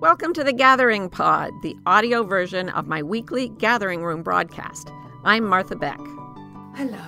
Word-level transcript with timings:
Welcome 0.00 0.32
to 0.32 0.42
the 0.44 0.52
Gathering 0.54 1.10
Pod, 1.10 1.52
the 1.62 1.76
audio 1.84 2.22
version 2.22 2.70
of 2.70 2.86
my 2.86 3.02
weekly 3.02 3.50
Gathering 3.58 4.02
Room 4.02 4.22
broadcast. 4.22 4.90
I'm 5.24 5.44
Martha 5.44 5.76
Beck. 5.76 6.00
Hello. 6.74 7.04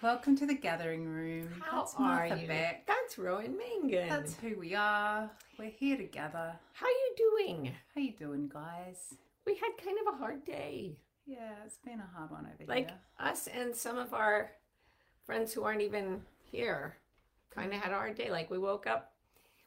Welcome 0.00 0.36
to 0.36 0.46
the 0.46 0.54
Gathering 0.54 1.06
Room. 1.08 1.48
How 1.60 1.80
That's 1.80 1.94
are 1.96 2.28
Martha 2.28 2.40
you? 2.40 2.46
Beck. 2.46 2.86
That's 2.86 3.18
Rowan 3.18 3.58
Mangan. 3.58 4.08
That's 4.08 4.36
who 4.36 4.56
we 4.56 4.76
are. 4.76 5.28
We're 5.58 5.70
here 5.70 5.96
together. 5.96 6.54
How 6.74 6.86
you 6.86 7.14
doing? 7.16 7.72
How 7.92 8.00
you 8.00 8.12
doing, 8.12 8.48
guys? 8.48 9.14
We 9.44 9.56
had 9.56 9.84
kind 9.84 9.98
of 10.06 10.14
a 10.14 10.16
hard 10.16 10.44
day. 10.44 10.96
Yeah, 11.26 11.54
it's 11.66 11.78
been 11.84 11.98
a 11.98 12.16
hard 12.16 12.30
one 12.30 12.46
over 12.46 12.64
Like 12.68 12.90
here. 12.90 12.96
Like 13.18 13.28
us 13.32 13.48
and 13.48 13.74
some 13.74 13.98
of 13.98 14.14
our 14.14 14.52
friends 15.26 15.52
who 15.52 15.64
aren't 15.64 15.82
even 15.82 16.20
here 16.44 16.94
kind 17.50 17.72
of 17.72 17.80
had 17.80 17.90
a 17.90 17.96
hard 17.96 18.14
day. 18.14 18.30
Like 18.30 18.52
we 18.52 18.58
woke 18.58 18.86
up 18.86 19.14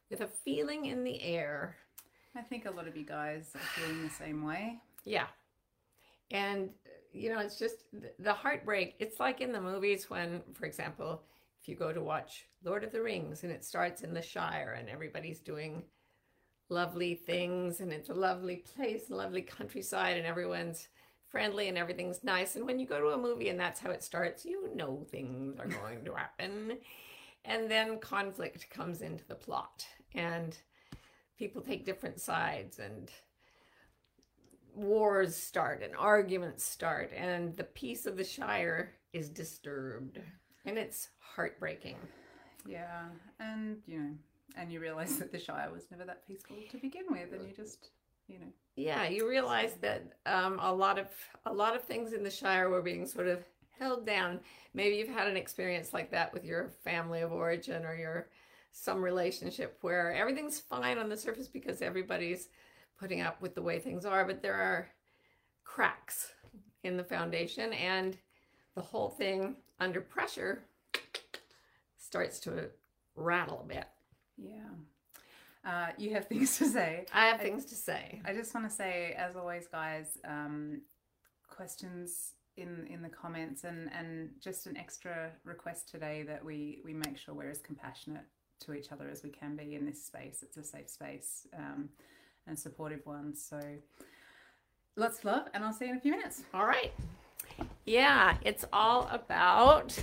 with 0.10 0.22
a 0.22 0.28
feeling 0.28 0.86
in 0.86 1.04
the 1.04 1.22
air. 1.22 1.76
I 2.38 2.42
think 2.42 2.66
a 2.66 2.72
lot 2.72 2.88
of 2.88 2.96
you 2.96 3.06
guys 3.06 3.52
are 3.56 3.60
feeling 3.60 4.04
the 4.04 4.10
same 4.10 4.46
way. 4.46 4.80
Yeah. 5.06 5.28
And, 6.30 6.70
you 7.12 7.34
know, 7.34 7.40
it's 7.40 7.58
just 7.58 7.78
the 8.20 8.34
heartbreak. 8.34 8.96
It's 9.00 9.20
like 9.20 9.42
in 9.42 9.52
the 9.52 9.62
movies 9.62 10.10
when, 10.10 10.42
for 10.54 10.66
example, 10.66 11.24
if 11.60 11.68
you 11.68 11.76
go 11.76 11.92
to 11.92 12.02
watch 12.02 12.48
Lord 12.64 12.84
of 12.84 12.92
the 12.92 13.02
Rings 13.02 13.44
and 13.44 13.52
it 13.52 13.66
starts 13.66 14.04
in 14.04 14.14
the 14.14 14.22
Shire 14.22 14.76
and 14.78 14.90
everybody's 14.90 15.40
doing 15.40 15.84
lovely 16.70 17.16
things 17.16 17.80
and 17.80 17.92
it's 17.92 18.10
a 18.10 18.14
lovely 18.14 18.58
place, 18.58 19.10
lovely 19.10 19.42
countryside, 19.42 20.18
and 20.18 20.26
everyone's 20.26 20.90
friendly 21.30 21.70
and 21.70 21.78
everything's 21.78 22.24
nice. 22.24 22.56
And 22.56 22.66
when 22.66 22.80
you 22.80 22.86
go 22.86 23.00
to 23.00 23.08
a 23.08 23.18
movie 23.18 23.50
and 23.50 23.60
that's 23.60 23.80
how 23.80 23.90
it 23.92 24.04
starts, 24.04 24.46
you 24.46 24.70
know 24.76 25.06
things 25.10 25.60
are 25.60 25.68
going 25.82 26.06
to 26.06 26.14
happen. 26.14 26.78
And 27.46 27.72
then 27.72 28.00
conflict 28.00 28.70
comes 28.70 29.02
into 29.02 29.26
the 29.28 29.36
plot 29.36 29.86
and 30.14 30.58
people 31.38 31.62
take 31.62 31.86
different 31.86 32.20
sides 32.20 32.80
and 32.80 33.12
wars 34.76 35.36
start 35.36 35.82
and 35.82 35.96
arguments 35.96 36.64
start 36.64 37.12
and 37.16 37.56
the 37.58 37.64
peace 37.64 38.06
of 38.06 38.16
the 38.16 38.24
shire 38.24 38.94
is 39.14 39.30
disturbed 39.30 40.20
and 40.68 40.78
it's 40.78 41.10
heartbreaking. 41.20 41.96
Yeah, 42.68 43.06
and 43.40 43.78
you 43.88 44.00
know, 44.00 44.12
and 44.58 44.72
you 44.72 44.80
realise 44.80 45.16
that 45.18 45.32
the 45.32 45.40
Shire 45.40 45.72
was 45.72 45.84
never 45.90 46.04
that 46.06 46.28
peaceful 46.28 46.58
to 46.70 46.78
begin 46.78 47.06
with, 47.10 47.32
and 47.32 47.48
you 47.48 47.56
just, 47.56 47.90
you 48.28 48.40
know, 48.40 48.48
yeah 48.76 49.08
you 49.08 49.28
realize 49.28 49.74
that 49.82 50.04
um, 50.26 50.60
a 50.62 50.72
lot 50.72 51.00
of 51.00 51.08
a 51.46 51.54
lot 51.54 51.76
of 51.76 51.84
things 51.84 52.14
in 52.14 52.24
the 52.24 52.30
shire 52.30 52.70
were 52.70 52.82
being 52.82 53.08
sort 53.08 53.28
of 53.28 53.44
held 53.80 54.06
down. 54.06 54.40
Maybe 54.74 54.98
you've 54.98 55.08
had 55.08 55.28
an 55.28 55.38
experience 55.38 55.94
like 55.94 56.12
that 56.12 56.34
with 56.34 56.44
your 56.44 56.70
family 56.84 57.22
of 57.22 57.32
origin 57.32 57.86
or 57.86 57.96
your 57.96 58.28
some 58.80 59.02
relationship 59.04 59.78
where 59.82 60.14
everything's 60.14 60.60
fine 60.60 60.98
on 61.00 61.10
the 61.10 61.18
surface 61.18 61.48
because 61.48 61.82
everybody's 61.82 62.50
putting 63.00 63.22
up 63.22 63.42
with 63.42 63.56
the 63.56 63.62
way 63.62 63.80
things 63.80 64.06
are 64.06 64.24
but 64.24 64.42
there 64.42 64.54
are 64.54 64.88
cracks 65.64 66.32
in 66.84 66.96
the 66.96 67.04
foundation 67.04 67.74
and 67.74 68.18
the 68.76 68.82
whole 68.82 69.10
thing 69.10 69.56
under 69.80 70.00
pressure 70.00 70.64
starts 71.98 72.40
to 72.40 72.70
rattle 73.16 73.62
a 73.64 73.68
bit 73.68 73.86
yeah. 74.38 74.70
Uh, 75.66 75.88
you 75.98 76.14
have 76.14 76.26
things 76.30 76.58
to 76.58 76.66
say. 76.66 77.06
i 77.14 77.26
have 77.26 77.42
things 77.42 77.66
to 77.66 77.76
say 77.76 78.22
I 78.26 78.34
just 78.34 78.54
want 78.54 78.70
to 78.70 78.76
say, 78.76 79.16
as 79.18 79.36
always, 79.36 79.68
guys, 79.68 80.18
um, 80.28 80.82
questions 81.50 82.34
in 82.56 82.86
in 82.88 83.02
the 83.02 83.10
comments, 83.10 83.64
and 83.64 83.90
and 83.92 84.30
just 84.40 84.68
an 84.68 84.78
extra 84.78 85.32
request 85.44 85.90
today 85.90 86.24
that 86.28 86.44
we 86.46 86.82
we 86.86 86.94
make 86.94 87.18
sure 87.18 87.34
we're 87.34 87.50
as 87.50 87.60
compassionate 87.60 88.26
to 88.60 88.74
each 88.74 88.92
other 88.92 89.10
as 89.10 89.24
we 89.24 89.30
can 89.30 89.56
be 89.56 89.76
in 89.76 89.86
this 89.86 90.04
space. 90.04 90.44
It's 90.44 90.58
a 90.58 90.64
safe 90.64 90.90
space 90.90 91.48
um, 91.56 91.90
and 92.48 92.58
supportive 92.58 93.06
one. 93.06 93.36
So 93.36 93.60
lots 94.96 95.20
of 95.20 95.26
love, 95.26 95.48
and 95.54 95.64
I'll 95.64 95.74
see 95.74 95.86
you 95.86 95.92
in 95.92 95.98
a 95.98 96.02
few 96.02 96.12
minutes. 96.12 96.44
All 96.54 96.66
right. 96.66 96.94
Yeah, 97.86 98.38
it's 98.42 98.66
all 98.74 99.08
about 99.12 99.98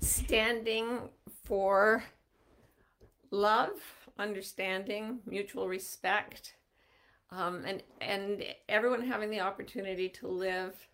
standing 0.00 1.00
for 1.44 2.02
love, 3.30 3.78
understanding, 4.18 5.18
mutual 5.26 5.68
respect, 5.68 6.54
um, 7.30 7.64
and 7.66 7.82
and 8.00 8.44
everyone 8.68 9.02
having 9.02 9.30
the 9.30 9.40
opportunity 9.40 10.08
to 10.08 10.28
live 10.28 10.88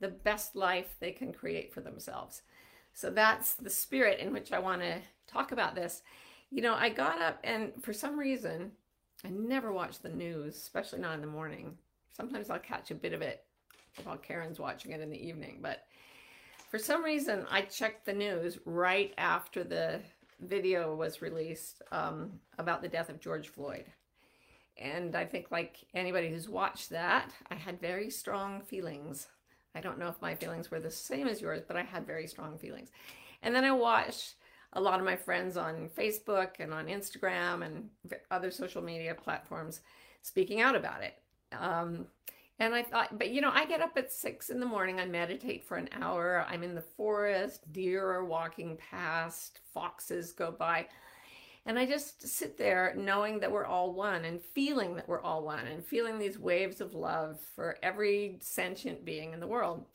the 0.00 0.08
best 0.08 0.56
life 0.56 0.96
they 1.00 1.12
can 1.12 1.32
create 1.32 1.72
for 1.72 1.80
themselves. 1.80 2.42
So 2.94 3.10
that's 3.10 3.54
the 3.54 3.70
spirit 3.70 4.20
in 4.20 4.32
which 4.32 4.52
I 4.52 4.58
want 4.58 4.80
to 4.82 5.00
talk 5.26 5.52
about 5.52 5.74
this. 5.74 6.02
You 6.50 6.62
know, 6.62 6.74
I 6.74 6.88
got 6.88 7.20
up 7.20 7.40
and 7.44 7.72
for 7.82 7.92
some 7.92 8.18
reason, 8.18 8.70
I 9.24 9.30
never 9.30 9.72
watch 9.72 9.98
the 9.98 10.08
news, 10.08 10.56
especially 10.56 11.00
not 11.00 11.14
in 11.14 11.20
the 11.20 11.26
morning. 11.26 11.76
Sometimes 12.12 12.50
I'll 12.50 12.58
catch 12.60 12.90
a 12.90 12.94
bit 12.94 13.12
of 13.12 13.22
it 13.22 13.44
while 14.04 14.16
Karen's 14.16 14.60
watching 14.60 14.92
it 14.92 15.00
in 15.00 15.10
the 15.10 15.26
evening. 15.26 15.58
But 15.60 15.84
for 16.70 16.78
some 16.78 17.04
reason, 17.04 17.46
I 17.50 17.62
checked 17.62 18.06
the 18.06 18.12
news 18.12 18.58
right 18.64 19.12
after 19.18 19.64
the 19.64 20.00
video 20.40 20.94
was 20.94 21.22
released 21.22 21.82
um, 21.92 22.32
about 22.58 22.82
the 22.82 22.88
death 22.88 23.08
of 23.08 23.20
George 23.20 23.48
Floyd. 23.48 23.84
And 24.76 25.14
I 25.14 25.24
think, 25.24 25.50
like 25.50 25.76
anybody 25.94 26.28
who's 26.28 26.48
watched 26.48 26.90
that, 26.90 27.30
I 27.50 27.54
had 27.54 27.80
very 27.80 28.10
strong 28.10 28.60
feelings. 28.60 29.28
I 29.74 29.80
don't 29.80 29.98
know 29.98 30.08
if 30.08 30.20
my 30.22 30.34
feelings 30.34 30.70
were 30.70 30.80
the 30.80 30.90
same 30.90 31.26
as 31.26 31.40
yours, 31.40 31.62
but 31.66 31.76
I 31.76 31.82
had 31.82 32.06
very 32.06 32.26
strong 32.26 32.58
feelings. 32.58 32.90
And 33.42 33.54
then 33.54 33.64
I 33.64 33.72
watched 33.72 34.34
a 34.72 34.80
lot 34.80 34.98
of 34.98 35.04
my 35.04 35.16
friends 35.16 35.56
on 35.56 35.88
Facebook 35.96 36.60
and 36.60 36.72
on 36.72 36.86
Instagram 36.86 37.64
and 37.64 37.88
other 38.30 38.50
social 38.50 38.82
media 38.82 39.14
platforms 39.14 39.80
speaking 40.22 40.60
out 40.60 40.74
about 40.74 41.02
it. 41.02 41.18
Um, 41.52 42.06
and 42.58 42.74
I 42.74 42.82
thought, 42.82 43.18
but 43.18 43.30
you 43.30 43.40
know, 43.40 43.50
I 43.52 43.66
get 43.66 43.80
up 43.80 43.96
at 43.96 44.12
six 44.12 44.50
in 44.50 44.60
the 44.60 44.66
morning, 44.66 45.00
I 45.00 45.06
meditate 45.06 45.64
for 45.64 45.76
an 45.76 45.88
hour, 45.92 46.46
I'm 46.48 46.62
in 46.62 46.74
the 46.74 46.82
forest, 46.82 47.72
deer 47.72 48.08
are 48.08 48.24
walking 48.24 48.76
past, 48.76 49.60
foxes 49.72 50.32
go 50.32 50.52
by. 50.52 50.86
And 51.66 51.78
I 51.78 51.86
just 51.86 52.26
sit 52.26 52.58
there 52.58 52.94
knowing 52.96 53.40
that 53.40 53.50
we're 53.50 53.64
all 53.64 53.94
one 53.94 54.24
and 54.26 54.42
feeling 54.42 54.96
that 54.96 55.08
we're 55.08 55.22
all 55.22 55.44
one 55.44 55.66
and 55.66 55.84
feeling 55.84 56.18
these 56.18 56.38
waves 56.38 56.80
of 56.80 56.94
love 56.94 57.40
for 57.54 57.78
every 57.82 58.38
sentient 58.40 59.04
being 59.04 59.32
in 59.32 59.40
the 59.40 59.46
world. 59.46 59.86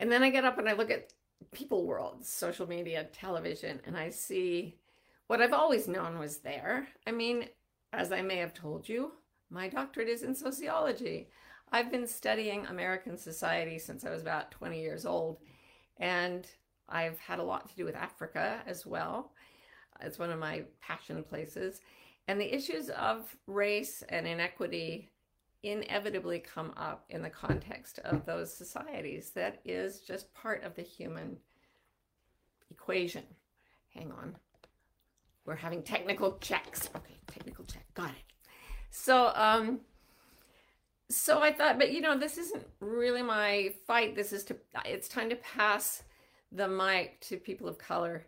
And 0.00 0.10
then 0.10 0.24
I 0.24 0.30
get 0.30 0.44
up 0.44 0.58
and 0.58 0.68
I 0.68 0.72
look 0.72 0.90
at 0.90 1.12
people 1.52 1.86
world, 1.86 2.24
social 2.24 2.68
media, 2.68 3.08
television, 3.12 3.80
and 3.86 3.96
I 3.96 4.10
see 4.10 4.76
what 5.28 5.40
I've 5.40 5.52
always 5.52 5.86
known 5.86 6.18
was 6.18 6.38
there. 6.38 6.88
I 7.06 7.12
mean, 7.12 7.48
as 7.92 8.10
I 8.10 8.22
may 8.22 8.36
have 8.38 8.54
told 8.54 8.88
you, 8.88 9.12
my 9.50 9.68
doctorate 9.68 10.08
is 10.08 10.22
in 10.22 10.34
sociology. 10.34 11.28
I've 11.70 11.90
been 11.90 12.06
studying 12.06 12.66
American 12.66 13.16
society 13.16 13.78
since 13.78 14.04
I 14.04 14.10
was 14.10 14.22
about 14.22 14.50
20 14.50 14.80
years 14.80 15.06
old, 15.06 15.38
and 15.98 16.46
I've 16.88 17.18
had 17.18 17.38
a 17.38 17.44
lot 17.44 17.68
to 17.68 17.76
do 17.76 17.84
with 17.84 17.94
Africa 17.94 18.60
as 18.66 18.84
well. 18.84 19.32
It's 20.00 20.18
one 20.18 20.30
of 20.30 20.38
my 20.38 20.64
passion 20.80 21.22
places. 21.22 21.80
And 22.28 22.40
the 22.40 22.54
issues 22.54 22.88
of 22.90 23.36
race 23.46 24.02
and 24.08 24.26
inequity 24.26 25.10
inevitably 25.62 26.40
come 26.40 26.72
up 26.76 27.04
in 27.08 27.22
the 27.22 27.30
context 27.30 27.98
of 28.04 28.26
those 28.26 28.52
societies. 28.52 29.30
That 29.30 29.60
is 29.64 30.00
just 30.00 30.32
part 30.34 30.64
of 30.64 30.74
the 30.74 30.82
human 30.82 31.36
equation. 32.70 33.24
Hang 33.94 34.12
on. 34.12 34.36
We're 35.44 35.56
having 35.56 35.82
technical 35.82 36.38
checks. 36.38 36.88
Okay, 36.96 37.18
technical 37.26 37.64
check. 37.64 37.84
Got 37.94 38.10
it. 38.10 38.32
So, 38.90 39.32
um, 39.34 39.80
so 41.10 41.40
I 41.40 41.52
thought, 41.52 41.78
but 41.78 41.92
you 41.92 42.00
know, 42.00 42.16
this 42.18 42.38
isn't 42.38 42.66
really 42.80 43.22
my 43.22 43.74
fight. 43.86 44.14
This 44.14 44.32
is 44.32 44.44
to, 44.44 44.56
it's 44.84 45.08
time 45.08 45.30
to 45.30 45.36
pass 45.36 46.02
the 46.50 46.68
mic 46.68 47.20
to 47.22 47.36
people 47.36 47.68
of 47.68 47.78
color 47.78 48.26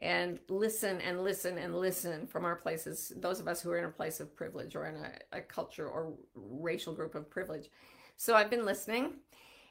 and 0.00 0.38
listen 0.48 1.00
and 1.00 1.22
listen 1.22 1.58
and 1.58 1.78
listen 1.78 2.26
from 2.26 2.44
our 2.44 2.56
places, 2.56 3.12
those 3.16 3.40
of 3.40 3.48
us 3.48 3.60
who 3.60 3.70
are 3.70 3.78
in 3.78 3.84
a 3.84 3.90
place 3.90 4.20
of 4.20 4.34
privilege 4.36 4.74
or 4.74 4.86
in 4.86 4.96
a, 4.96 5.38
a 5.38 5.40
culture 5.40 5.88
or 5.88 6.14
racial 6.34 6.92
group 6.92 7.14
of 7.14 7.30
privilege. 7.30 7.70
So 8.16 8.34
I've 8.34 8.50
been 8.50 8.64
listening. 8.64 9.14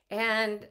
And 0.10 0.68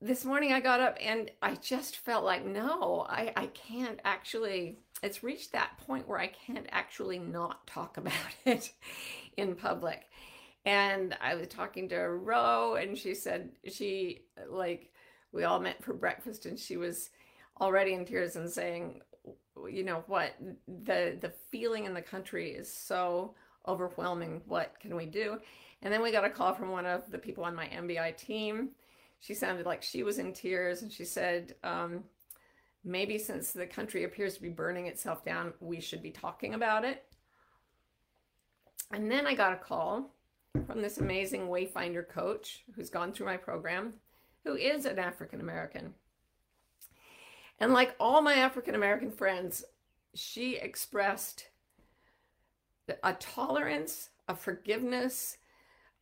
this 0.00 0.24
morning 0.24 0.52
I 0.52 0.60
got 0.60 0.80
up 0.80 0.98
and 1.00 1.30
I 1.40 1.54
just 1.54 1.96
felt 1.98 2.24
like, 2.24 2.44
no, 2.44 3.06
I, 3.08 3.32
I 3.36 3.46
can't 3.46 4.00
actually, 4.04 4.78
it's 5.02 5.22
reached 5.22 5.52
that 5.52 5.78
point 5.86 6.08
where 6.08 6.18
I 6.18 6.26
can't 6.26 6.66
actually 6.70 7.18
not 7.18 7.66
talk 7.66 7.96
about 7.98 8.12
it 8.44 8.72
in 9.36 9.54
public. 9.54 10.02
And 10.66 11.16
I 11.20 11.34
was 11.34 11.48
talking 11.48 11.90
to 11.90 11.98
Ro, 11.98 12.76
and 12.76 12.96
she 12.96 13.14
said 13.14 13.50
she, 13.70 14.22
like, 14.48 14.90
we 15.30 15.44
all 15.44 15.60
met 15.60 15.84
for 15.84 15.92
breakfast, 15.92 16.46
and 16.46 16.58
she 16.58 16.78
was 16.78 17.10
already 17.60 17.94
in 17.94 18.04
tears 18.04 18.36
and 18.36 18.50
saying, 18.50 19.00
you 19.70 19.84
know 19.84 20.04
what, 20.06 20.34
the 20.84 21.16
the 21.20 21.32
feeling 21.50 21.84
in 21.84 21.94
the 21.94 22.02
country 22.02 22.50
is 22.50 22.72
so 22.72 23.34
overwhelming. 23.66 24.42
What 24.46 24.74
can 24.80 24.96
we 24.96 25.06
do? 25.06 25.38
And 25.82 25.92
then 25.92 26.02
we 26.02 26.12
got 26.12 26.24
a 26.24 26.30
call 26.30 26.54
from 26.54 26.70
one 26.70 26.86
of 26.86 27.10
the 27.10 27.18
people 27.18 27.44
on 27.44 27.54
my 27.54 27.66
MBI 27.66 28.16
team. 28.16 28.70
She 29.20 29.34
sounded 29.34 29.66
like 29.66 29.82
she 29.82 30.02
was 30.02 30.18
in 30.18 30.32
tears, 30.32 30.82
and 30.82 30.92
she 30.92 31.04
said, 31.04 31.54
um, 31.62 32.04
maybe 32.84 33.18
since 33.18 33.52
the 33.52 33.66
country 33.66 34.04
appears 34.04 34.34
to 34.34 34.42
be 34.42 34.50
burning 34.50 34.86
itself 34.86 35.24
down, 35.24 35.52
we 35.60 35.80
should 35.80 36.02
be 36.02 36.10
talking 36.10 36.54
about 36.54 36.84
it. 36.84 37.04
And 38.92 39.10
then 39.10 39.26
I 39.26 39.34
got 39.34 39.52
a 39.52 39.56
call 39.56 40.10
from 40.66 40.82
this 40.82 40.98
amazing 40.98 41.48
Wayfinder 41.48 42.06
coach 42.06 42.64
who's 42.74 42.90
gone 42.90 43.12
through 43.12 43.26
my 43.26 43.36
program, 43.36 43.94
who 44.44 44.56
is 44.56 44.84
an 44.84 44.98
African 44.98 45.40
American. 45.40 45.94
And 47.64 47.72
like 47.72 47.96
all 47.98 48.20
my 48.20 48.34
African 48.34 48.74
American 48.74 49.10
friends, 49.10 49.64
she 50.14 50.56
expressed 50.56 51.48
a 53.02 53.14
tolerance, 53.14 54.10
a 54.28 54.36
forgiveness, 54.36 55.38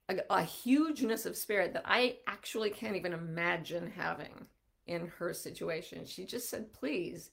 a, 0.08 0.16
a, 0.28 0.42
hugeness 0.42 1.24
of 1.24 1.36
spirit 1.36 1.72
that 1.74 1.84
I 1.84 2.16
actually 2.26 2.70
can't 2.70 2.96
even 2.96 3.12
imagine 3.12 3.92
having 3.96 4.46
in 4.88 5.06
her 5.06 5.32
situation. 5.32 6.04
She 6.04 6.24
just 6.24 6.50
said, 6.50 6.72
please, 6.72 7.30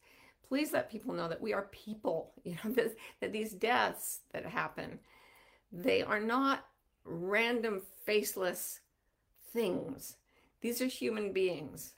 please 0.48 0.74
let 0.74 0.92
people 0.92 1.16
know 1.16 1.28
that 1.28 1.42
we 1.42 1.54
are 1.54 1.68
people, 1.72 2.34
you 2.44 2.56
know, 2.64 2.72
that, 2.74 2.96
that 3.22 3.34
these 3.34 3.54
deaths 3.54 4.20
that 4.32 4.46
happen, 4.46 5.00
they 5.72 6.04
are 6.04 6.20
not 6.20 6.68
random 7.04 7.82
faceless 8.06 8.82
things. 9.54 10.18
These 10.62 10.84
are 10.84 10.86
human 10.86 11.34
beings. 11.34 11.96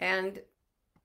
And, 0.00 0.40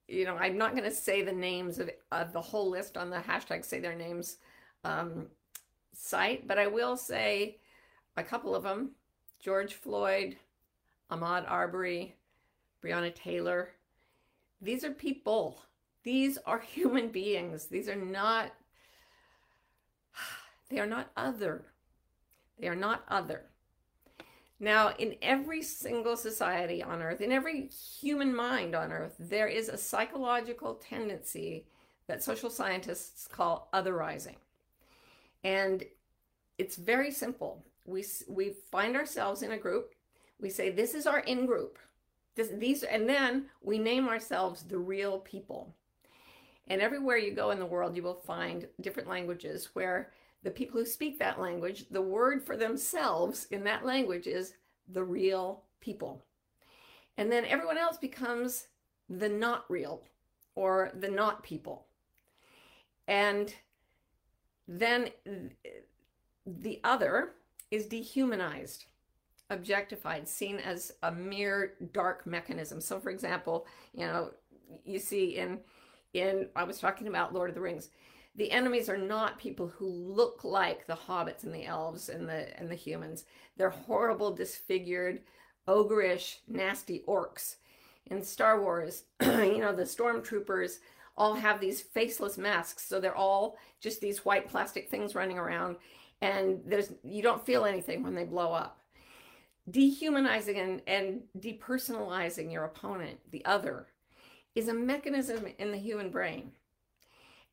you 0.07 0.25
know, 0.25 0.38
I'm 0.38 0.57
not 0.57 0.71
going 0.71 0.89
to 0.89 0.95
say 0.95 1.21
the 1.21 1.31
names 1.31 1.80
of, 1.80 1.89
of, 2.12 2.31
the 2.31 2.42
whole 2.42 2.69
list 2.69 2.98
on 2.98 3.09
the 3.09 3.18
hashtag 3.18 3.65
say 3.65 3.80
their 3.80 3.95
names 3.95 4.38
um, 4.83 5.27
site, 5.94 6.48
but 6.48 6.57
I 6.57 6.68
will 6.68 6.95
say 6.95 7.57
a 8.15 8.24
couple 8.24 8.56
of 8.56 8.63
them 8.63 8.92
George 9.39 9.74
Floyd, 9.74 10.38
Ahmaud 11.12 11.50
Arbery, 11.50 12.15
Breonna 12.83 13.13
Taylor. 13.13 13.69
These 14.62 14.83
are 14.83 14.92
people. 14.92 15.62
These 16.04 16.38
are 16.45 16.59
human 16.74 17.09
beings. 17.09 17.65
These 17.65 17.89
are 17.89 17.95
not, 17.95 18.54
they 20.69 20.80
are 20.80 20.88
not 20.88 21.12
other. 21.18 21.65
They 22.59 22.68
are 22.68 22.75
not 22.75 23.04
other. 23.09 23.44
Now, 24.59 24.94
in 24.98 25.15
every 25.21 25.62
single 25.62 26.18
society 26.18 26.81
on 26.81 27.01
earth, 27.01 27.21
in 27.21 27.31
every 27.31 27.68
human 27.68 28.36
mind 28.36 28.75
on 28.75 28.92
earth, 28.92 29.15
there 29.19 29.48
is 29.48 29.69
a 29.69 29.77
psychological 29.77 30.75
tendency 30.75 31.65
that 32.07 32.24
social 32.24 32.50
scientists 32.50 33.27
call 33.27 33.69
otherizing. 33.74 34.38
And 35.44 35.83
it's 36.57 36.75
very 36.75 37.12
simple. 37.12 37.63
We, 37.86 38.04
we 38.27 38.56
find 38.71 38.95
ourselves 38.95 39.44
in 39.44 39.51
a 39.51 39.57
group, 39.57 39.94
we 40.39 40.50
say, 40.50 40.69
This 40.71 40.94
is 40.94 41.06
our 41.06 41.19
in 41.19 41.45
group. 41.45 41.77
This, 42.36 42.50
these, 42.50 42.83
and 42.83 43.07
then 43.09 43.45
we 43.62 43.80
name 43.80 44.07
ourselves 44.07 44.63
the 44.63 44.77
real 44.77 45.19
people. 45.19 45.75
And 46.68 46.81
everywhere 46.81 47.18
you 47.18 47.31
go 47.31 47.51
in 47.51 47.59
the 47.59 47.65
world, 47.65 47.95
you 47.95 48.04
will 48.04 48.13
find 48.13 48.68
different 48.81 49.09
languages 49.09 49.69
where 49.74 50.12
the 50.48 50.52
people 50.52 50.80
who 50.80 50.86
speak 50.86 51.20
that 51.20 51.42
language, 51.42 51.84
the 51.92 52.02
word 52.02 52.42
for 52.42 52.56
themselves 52.56 53.48
in 53.52 53.66
that 53.66 53.86
language 53.86 54.28
is 54.28 54.54
the 54.88 55.04
real 55.04 55.66
people. 55.82 56.24
And 57.18 57.30
then 57.30 57.44
everyone 57.44 57.78
else 57.78 57.98
becomes 57.98 58.68
the 59.10 59.28
not 59.28 59.66
real 59.70 60.04
or 60.56 60.94
the 60.98 61.10
not 61.10 61.44
people. 61.44 61.88
And 63.10 63.54
then 64.70 65.10
the 66.46 66.80
other 66.86 67.34
is 67.70 67.88
dehumanized, 67.88 68.86
objectified, 69.50 70.30
seen 70.30 70.60
as 70.60 70.94
a 71.04 71.12
mere 71.12 71.74
dark 71.92 72.26
mechanism. 72.26 72.80
So 72.80 73.02
for 73.02 73.10
example, 73.10 73.66
you 73.94 74.08
know, 74.08 74.32
you 74.86 75.00
see 75.00 75.36
in 75.36 75.60
in 76.14 76.48
I 76.56 76.64
was 76.64 76.80
talking 76.80 77.08
about 77.08 77.34
Lord 77.34 77.50
of 77.50 77.56
the 77.56 77.62
Rings 77.62 77.90
the 78.38 78.51
enemies 78.51 78.88
are 78.88 78.98
not 78.98 79.39
people 79.39 79.68
who 79.68 79.88
look 79.88 80.44
like 80.44 80.86
the 80.86 80.95
hobbits 80.95 81.44
and 81.44 81.54
the 81.54 81.66
elves 81.66 82.07
and 82.07 82.30
the 82.30 82.57
and 82.57 82.69
the 82.69 82.75
humans. 82.75 83.25
They're 83.57 83.72
horrible, 83.72 84.31
disfigured, 84.31 85.22
ogreish, 85.68 86.38
nasty 86.48 87.04
orcs. 87.07 87.56
In 88.06 88.24
Star 88.24 88.62
Wars, 88.62 89.04
you 89.22 89.57
know, 89.57 89.75
the 89.75 89.84
stormtroopers 89.84 90.78
all 91.18 91.34
have 91.34 91.60
these 91.60 91.81
faceless 91.81 92.38
masks, 92.38 92.88
so 92.88 93.00
they're 93.00 93.16
all 93.16 93.57
just 93.81 94.00
these 94.00 94.24
white 94.24 94.48
plastic 94.48 94.88
things 94.88 95.16
running 95.16 95.40
around, 95.40 95.75
and 96.22 96.62
there's 96.66 96.94
you 97.04 97.24
don't 97.24 97.45
feel 97.45 97.66
anything 97.66 98.04
when 98.04 98.13
they 98.13 98.24
blow 98.24 98.54
up. 98.54 98.80
Dehumanizing 99.69 100.57
and, 100.57 100.81
and 100.88 101.22
depersonalizing 101.40 102.54
your 102.54 102.66
opponent, 102.66 103.18
the 103.31 103.44
other, 103.44 103.88
is 104.56 104.69
a 104.69 104.74
mechanism 104.74 105.45
in 105.57 105.72
the 105.72 105.78
human 105.78 106.10
brain 106.10 106.51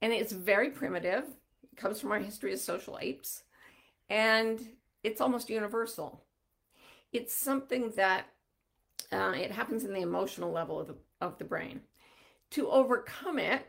and 0.03 0.13
it's 0.13 0.33
very 0.33 0.71
primitive. 0.71 1.25
It 1.63 1.77
comes 1.77 2.01
from 2.01 2.13
our 2.13 2.19
history 2.19 2.53
as 2.53 2.63
social 2.63 2.99
apes. 3.01 3.43
And 4.11 4.61
it's 5.03 5.21
almost 5.21 5.51
universal. 5.51 6.25
It's 7.13 7.35
something 7.35 7.91
that 7.97 8.27
uh, 9.13 9.33
it 9.37 9.51
happens 9.51 9.85
in 9.85 9.93
the 9.93 10.01
emotional 10.01 10.51
level 10.51 10.81
of 10.81 10.89
the, 10.89 10.97
of 11.21 11.39
the 11.39 11.45
brain. 11.45 11.81
To 12.53 12.71
overcome 12.71 13.39
it, 13.39 13.67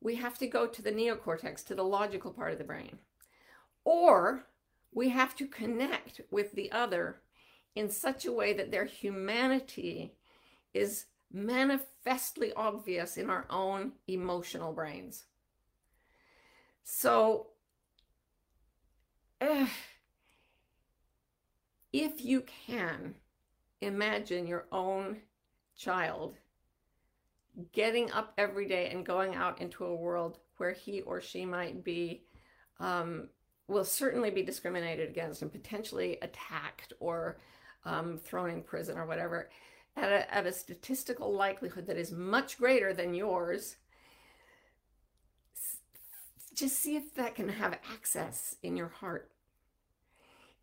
we 0.00 0.14
have 0.16 0.38
to 0.38 0.46
go 0.46 0.66
to 0.66 0.82
the 0.82 0.92
neocortex, 0.92 1.64
to 1.66 1.74
the 1.74 1.82
logical 1.82 2.30
part 2.30 2.52
of 2.52 2.58
the 2.58 2.64
brain. 2.64 2.98
Or 3.84 4.46
we 4.92 5.08
have 5.08 5.34
to 5.36 5.46
connect 5.46 6.20
with 6.30 6.52
the 6.52 6.70
other 6.72 7.20
in 7.74 7.88
such 7.88 8.24
a 8.24 8.32
way 8.32 8.52
that 8.52 8.70
their 8.70 8.84
humanity 8.84 10.14
is 10.72 11.06
manifestly 11.34 12.52
obvious 12.54 13.16
in 13.16 13.28
our 13.28 13.44
own 13.50 13.92
emotional 14.06 14.72
brains. 14.72 15.24
So, 16.84 17.48
uh, 19.40 19.66
if 21.92 22.24
you 22.24 22.44
can 22.66 23.16
imagine 23.80 24.46
your 24.46 24.66
own 24.70 25.18
child 25.76 26.36
getting 27.72 28.10
up 28.12 28.32
every 28.38 28.66
day 28.66 28.90
and 28.90 29.04
going 29.04 29.34
out 29.34 29.60
into 29.60 29.84
a 29.84 29.94
world 29.94 30.38
where 30.56 30.72
he 30.72 31.00
or 31.02 31.20
she 31.20 31.44
might 31.44 31.84
be, 31.84 32.22
um, 32.80 33.28
will 33.66 33.84
certainly 33.84 34.30
be 34.30 34.42
discriminated 34.42 35.08
against 35.08 35.42
and 35.42 35.50
potentially 35.50 36.18
attacked 36.22 36.92
or 37.00 37.38
um, 37.84 38.18
thrown 38.18 38.50
in 38.50 38.62
prison 38.62 38.98
or 38.98 39.06
whatever, 39.06 39.48
at 39.96 40.10
a, 40.10 40.48
a 40.48 40.52
statistical 40.52 41.32
likelihood 41.32 41.86
that 41.86 41.96
is 41.96 42.10
much 42.10 42.58
greater 42.58 42.92
than 42.92 43.14
yours 43.14 43.76
just 46.54 46.78
see 46.78 46.96
if 46.96 47.14
that 47.14 47.34
can 47.34 47.48
have 47.48 47.78
access 47.92 48.56
in 48.62 48.76
your 48.76 48.88
heart. 48.88 49.30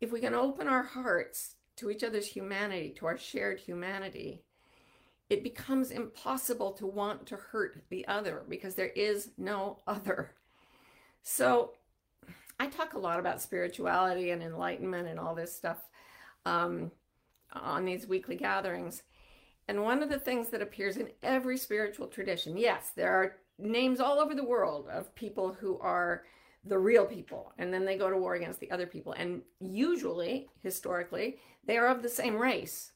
If 0.00 0.10
we 0.10 0.20
can 0.20 0.34
open 0.34 0.66
our 0.66 0.82
hearts 0.82 1.56
to 1.76 1.90
each 1.90 2.02
other's 2.02 2.26
humanity, 2.26 2.94
to 2.98 3.06
our 3.06 3.18
shared 3.18 3.60
humanity, 3.60 4.42
it 5.30 5.42
becomes 5.42 5.90
impossible 5.90 6.72
to 6.72 6.86
want 6.86 7.26
to 7.26 7.36
hurt 7.36 7.84
the 7.88 8.06
other 8.08 8.42
because 8.48 8.74
there 8.74 8.88
is 8.88 9.30
no 9.38 9.78
other. 9.86 10.32
So, 11.22 11.72
I 12.58 12.66
talk 12.66 12.94
a 12.94 12.98
lot 12.98 13.18
about 13.18 13.42
spirituality 13.42 14.30
and 14.30 14.42
enlightenment 14.42 15.08
and 15.08 15.18
all 15.18 15.34
this 15.34 15.54
stuff 15.54 15.78
um, 16.44 16.92
on 17.52 17.84
these 17.84 18.06
weekly 18.06 18.36
gatherings. 18.36 19.02
And 19.68 19.82
one 19.82 20.02
of 20.02 20.08
the 20.08 20.18
things 20.18 20.48
that 20.48 20.62
appears 20.62 20.96
in 20.96 21.08
every 21.22 21.56
spiritual 21.56 22.08
tradition, 22.08 22.56
yes, 22.56 22.90
there 22.94 23.12
are 23.12 23.36
names 23.58 24.00
all 24.00 24.18
over 24.18 24.34
the 24.34 24.44
world 24.44 24.88
of 24.88 25.14
people 25.14 25.52
who 25.52 25.78
are 25.78 26.24
the 26.64 26.78
real 26.78 27.04
people 27.04 27.52
and 27.58 27.74
then 27.74 27.84
they 27.84 27.98
go 27.98 28.08
to 28.08 28.16
war 28.16 28.34
against 28.34 28.60
the 28.60 28.70
other 28.70 28.86
people. 28.86 29.12
And 29.12 29.42
usually 29.60 30.48
historically 30.62 31.38
they 31.64 31.76
are 31.76 31.88
of 31.88 32.02
the 32.02 32.08
same 32.08 32.36
race. 32.36 32.92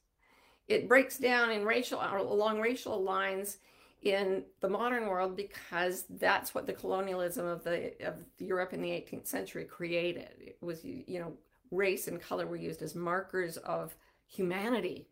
It 0.68 0.88
breaks 0.88 1.18
down 1.18 1.50
in 1.50 1.64
racial 1.64 2.00
along 2.00 2.60
racial 2.60 3.02
lines 3.02 3.58
in 4.02 4.44
the 4.60 4.68
modern 4.68 5.06
world 5.06 5.36
because 5.36 6.04
that's 6.10 6.54
what 6.54 6.66
the 6.66 6.72
colonialism 6.72 7.46
of 7.46 7.64
the 7.64 7.92
of 8.06 8.14
Europe 8.38 8.72
in 8.72 8.82
the 8.82 8.90
18th 8.90 9.26
century 9.26 9.64
created. 9.64 10.30
It 10.40 10.58
was 10.60 10.84
you 10.84 11.18
know 11.20 11.32
race 11.70 12.08
and 12.08 12.20
color 12.20 12.46
were 12.46 12.56
used 12.56 12.82
as 12.82 12.94
markers 12.94 13.56
of 13.58 13.96
humanity 14.26 15.08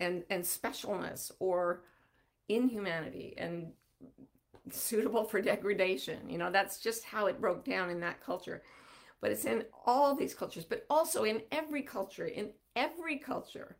and 0.00 0.24
and 0.30 0.42
specialness 0.42 1.32
or 1.38 1.82
inhumanity 2.48 3.34
and 3.38 3.72
suitable 4.70 5.24
for 5.24 5.40
degradation. 5.40 6.28
You 6.28 6.38
know, 6.38 6.50
that's 6.50 6.78
just 6.78 7.04
how 7.04 7.26
it 7.26 7.40
broke 7.40 7.64
down 7.64 7.90
in 7.90 8.00
that 8.00 8.24
culture. 8.24 8.62
But 9.20 9.30
it's 9.30 9.44
in 9.44 9.64
all 9.86 10.14
these 10.14 10.34
cultures, 10.34 10.64
but 10.64 10.84
also 10.90 11.24
in 11.24 11.42
every 11.50 11.82
culture, 11.82 12.26
in 12.26 12.50
every 12.74 13.18
culture, 13.18 13.76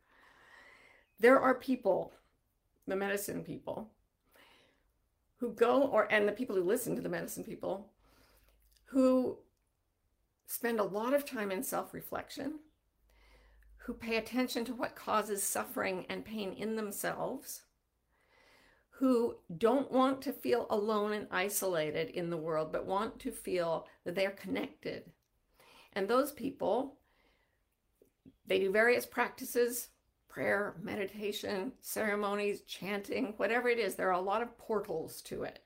there 1.21 1.41
are 1.41 1.55
people, 1.55 2.13
the 2.87 2.97
medicine 2.97 3.43
people, 3.43 3.91
who 5.39 5.53
go 5.53 5.83
or 5.83 6.11
and 6.11 6.27
the 6.27 6.33
people 6.33 6.57
who 6.57 6.63
listen 6.63 6.97
to 6.97 7.03
the 7.03 7.09
medicine 7.09 7.45
people 7.45 7.91
who 8.87 9.37
spend 10.47 10.81
a 10.81 10.85
lot 10.85 11.13
of 11.13 11.27
time 11.27 11.51
in 11.51 11.63
self-reflection 11.63 12.55
who 13.87 13.95
pay 13.95 14.17
attention 14.17 14.65
to 14.65 14.75
what 14.75 14.97
causes 14.97 15.45
suffering 15.45 16.05
and 16.09 16.25
pain 16.25 16.53
in 16.53 16.75
themselves 16.75 17.63
who 18.91 19.37
don't 19.59 19.93
want 19.93 20.21
to 20.21 20.33
feel 20.33 20.67
alone 20.71 21.13
and 21.13 21.29
isolated 21.31 22.11
in 22.11 22.29
the 22.29 22.37
world, 22.37 22.73
but 22.73 22.85
want 22.85 23.21
to 23.21 23.31
feel 23.31 23.87
that 24.05 24.17
they're 24.17 24.33
connected. 24.33 25.05
And 25.93 26.09
those 26.09 26.33
people, 26.33 26.97
they 28.45 28.59
do 28.59 28.73
various 28.73 29.07
practices 29.07 29.89
prayer, 30.29 30.75
meditation, 30.83 31.73
ceremonies, 31.81 32.61
chanting, 32.63 33.33
whatever 33.39 33.71
it 33.71 33.79
is. 33.79 33.95
There 33.95 34.09
are 34.09 34.21
a 34.21 34.21
lot 34.21 34.43
of 34.43 34.59
portals 34.59 35.23
to 35.23 35.45
it. 35.45 35.61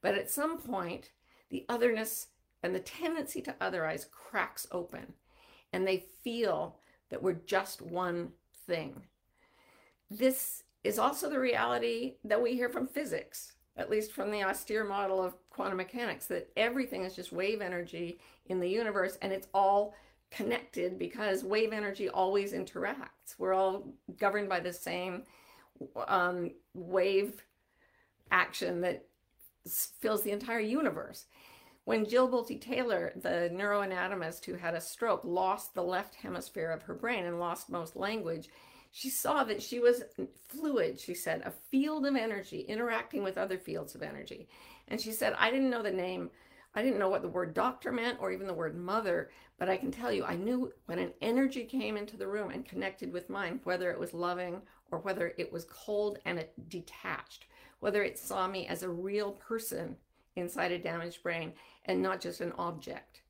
But 0.00 0.16
at 0.16 0.28
some 0.28 0.58
point, 0.58 1.10
the 1.50 1.64
otherness 1.68 2.26
and 2.64 2.74
the 2.74 2.80
tendency 2.80 3.40
to 3.42 3.54
otherize 3.60 4.10
cracks 4.10 4.66
open, 4.72 5.12
and 5.72 5.86
they 5.86 6.04
feel 6.24 6.80
that 7.12 7.22
we're 7.22 7.34
just 7.46 7.82
one 7.82 8.30
thing. 8.66 9.02
This 10.10 10.64
is 10.82 10.98
also 10.98 11.28
the 11.28 11.38
reality 11.38 12.14
that 12.24 12.42
we 12.42 12.54
hear 12.54 12.70
from 12.70 12.88
physics, 12.88 13.52
at 13.76 13.90
least 13.90 14.12
from 14.12 14.30
the 14.30 14.42
austere 14.42 14.82
model 14.82 15.22
of 15.22 15.34
quantum 15.50 15.76
mechanics, 15.76 16.26
that 16.26 16.48
everything 16.56 17.04
is 17.04 17.14
just 17.14 17.30
wave 17.30 17.60
energy 17.60 18.18
in 18.46 18.58
the 18.58 18.68
universe 18.68 19.18
and 19.20 19.30
it's 19.30 19.46
all 19.52 19.94
connected 20.30 20.98
because 20.98 21.44
wave 21.44 21.74
energy 21.74 22.08
always 22.08 22.54
interacts. 22.54 23.36
We're 23.36 23.52
all 23.52 23.92
governed 24.18 24.48
by 24.48 24.60
the 24.60 24.72
same 24.72 25.24
um, 26.08 26.52
wave 26.72 27.44
action 28.30 28.80
that 28.80 29.04
fills 29.68 30.22
the 30.22 30.30
entire 30.30 30.60
universe. 30.60 31.26
When 31.84 32.08
Jill 32.08 32.28
Bolte 32.28 32.60
Taylor, 32.60 33.12
the 33.16 33.50
neuroanatomist 33.52 34.44
who 34.44 34.54
had 34.54 34.74
a 34.74 34.80
stroke, 34.80 35.22
lost 35.24 35.74
the 35.74 35.82
left 35.82 36.14
hemisphere 36.14 36.70
of 36.70 36.82
her 36.82 36.94
brain 36.94 37.24
and 37.24 37.40
lost 37.40 37.70
most 37.70 37.96
language, 37.96 38.48
she 38.92 39.10
saw 39.10 39.42
that 39.44 39.62
she 39.62 39.80
was 39.80 40.04
fluid, 40.48 41.00
she 41.00 41.14
said, 41.14 41.42
a 41.42 41.50
field 41.50 42.06
of 42.06 42.14
energy 42.14 42.60
interacting 42.60 43.24
with 43.24 43.38
other 43.38 43.58
fields 43.58 43.94
of 43.94 44.02
energy. 44.02 44.48
And 44.88 45.00
she 45.00 45.12
said, 45.12 45.34
I 45.38 45.50
didn't 45.50 45.70
know 45.70 45.82
the 45.82 45.90
name 45.90 46.30
I 46.74 46.82
didn't 46.82 46.98
know 46.98 47.10
what 47.10 47.22
the 47.22 47.28
word 47.28 47.52
doctor 47.52 47.92
meant 47.92 48.18
or 48.20 48.32
even 48.32 48.46
the 48.46 48.54
word 48.54 48.76
mother, 48.76 49.30
but 49.58 49.68
I 49.68 49.76
can 49.76 49.90
tell 49.90 50.10
you, 50.10 50.24
I 50.24 50.36
knew 50.36 50.72
when 50.86 50.98
an 50.98 51.12
energy 51.20 51.64
came 51.64 51.96
into 51.96 52.16
the 52.16 52.26
room 52.26 52.50
and 52.50 52.64
connected 52.64 53.12
with 53.12 53.28
mine, 53.28 53.60
whether 53.64 53.90
it 53.90 54.00
was 54.00 54.14
loving 54.14 54.62
or 54.90 54.98
whether 54.98 55.34
it 55.36 55.52
was 55.52 55.66
cold 55.66 56.18
and 56.24 56.38
it 56.38 56.54
detached, 56.70 57.46
whether 57.80 58.02
it 58.02 58.18
saw 58.18 58.48
me 58.48 58.66
as 58.66 58.82
a 58.82 58.88
real 58.88 59.32
person 59.32 59.96
inside 60.36 60.72
a 60.72 60.78
damaged 60.78 61.22
brain 61.22 61.52
and 61.84 62.02
not 62.02 62.20
just 62.20 62.40
an 62.40 62.52
object. 62.58 63.22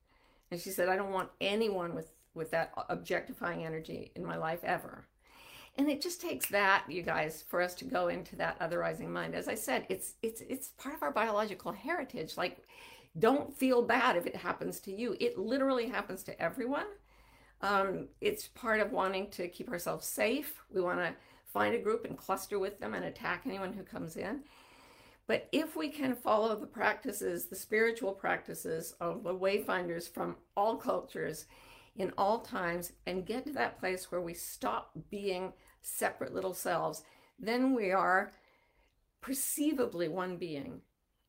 And 0.51 0.59
she 0.59 0.69
said, 0.69 0.89
I 0.89 0.95
don't 0.95 1.11
want 1.11 1.29
anyone 1.41 1.95
with, 1.95 2.13
with 2.33 2.51
that 2.51 2.73
objectifying 2.89 3.65
energy 3.65 4.11
in 4.15 4.25
my 4.25 4.35
life 4.35 4.63
ever. 4.63 5.05
And 5.75 5.89
it 5.89 6.01
just 6.01 6.21
takes 6.21 6.47
that, 6.49 6.83
you 6.87 7.01
guys, 7.01 7.43
for 7.47 7.61
us 7.61 7.73
to 7.75 7.85
go 7.85 8.07
into 8.07 8.35
that 8.35 8.59
otherizing 8.59 9.07
mind. 9.07 9.33
As 9.33 9.47
I 9.47 9.55
said, 9.55 9.87
it's 9.89 10.13
it's 10.21 10.41
it's 10.41 10.67
part 10.77 10.93
of 10.93 11.01
our 11.01 11.11
biological 11.11 11.71
heritage. 11.71 12.37
Like 12.37 12.59
don't 13.17 13.55
feel 13.55 13.81
bad 13.81 14.15
if 14.15 14.25
it 14.25 14.35
happens 14.35 14.79
to 14.81 14.91
you. 14.91 15.15
It 15.19 15.37
literally 15.37 15.87
happens 15.87 16.23
to 16.23 16.41
everyone. 16.41 16.85
Um, 17.61 18.07
it's 18.21 18.47
part 18.47 18.81
of 18.81 18.91
wanting 18.91 19.29
to 19.31 19.47
keep 19.47 19.69
ourselves 19.69 20.05
safe. 20.05 20.61
We 20.71 20.81
want 20.81 20.99
to 20.99 21.13
find 21.45 21.75
a 21.75 21.79
group 21.79 22.05
and 22.05 22.17
cluster 22.17 22.59
with 22.59 22.79
them 22.79 22.93
and 22.93 23.05
attack 23.05 23.43
anyone 23.45 23.73
who 23.73 23.83
comes 23.83 24.17
in. 24.17 24.41
But 25.33 25.49
if 25.51 25.75
we 25.75 25.89
can 25.89 26.13
follow 26.13 26.55
the 26.55 26.67
practices, 26.67 27.45
the 27.45 27.55
spiritual 27.55 28.13
practices 28.13 28.93
of 29.01 29.23
the 29.23 29.33
wayfinders 29.33 30.07
from 30.07 30.35
all 30.55 30.77
cultures 30.77 31.47
in 31.95 32.13
all 32.19 32.41
times 32.41 32.91
and 33.07 33.25
get 33.25 33.43
to 33.45 33.53
that 33.53 33.79
place 33.79 34.11
where 34.11 34.21
we 34.21 34.35
stop 34.35 34.91
being 35.09 35.53
separate 35.81 36.35
little 36.35 36.53
selves, 36.53 37.01
then 37.39 37.73
we 37.73 37.89
are 37.89 38.31
perceivably 39.21 40.07
one 40.07 40.37
being 40.37 40.81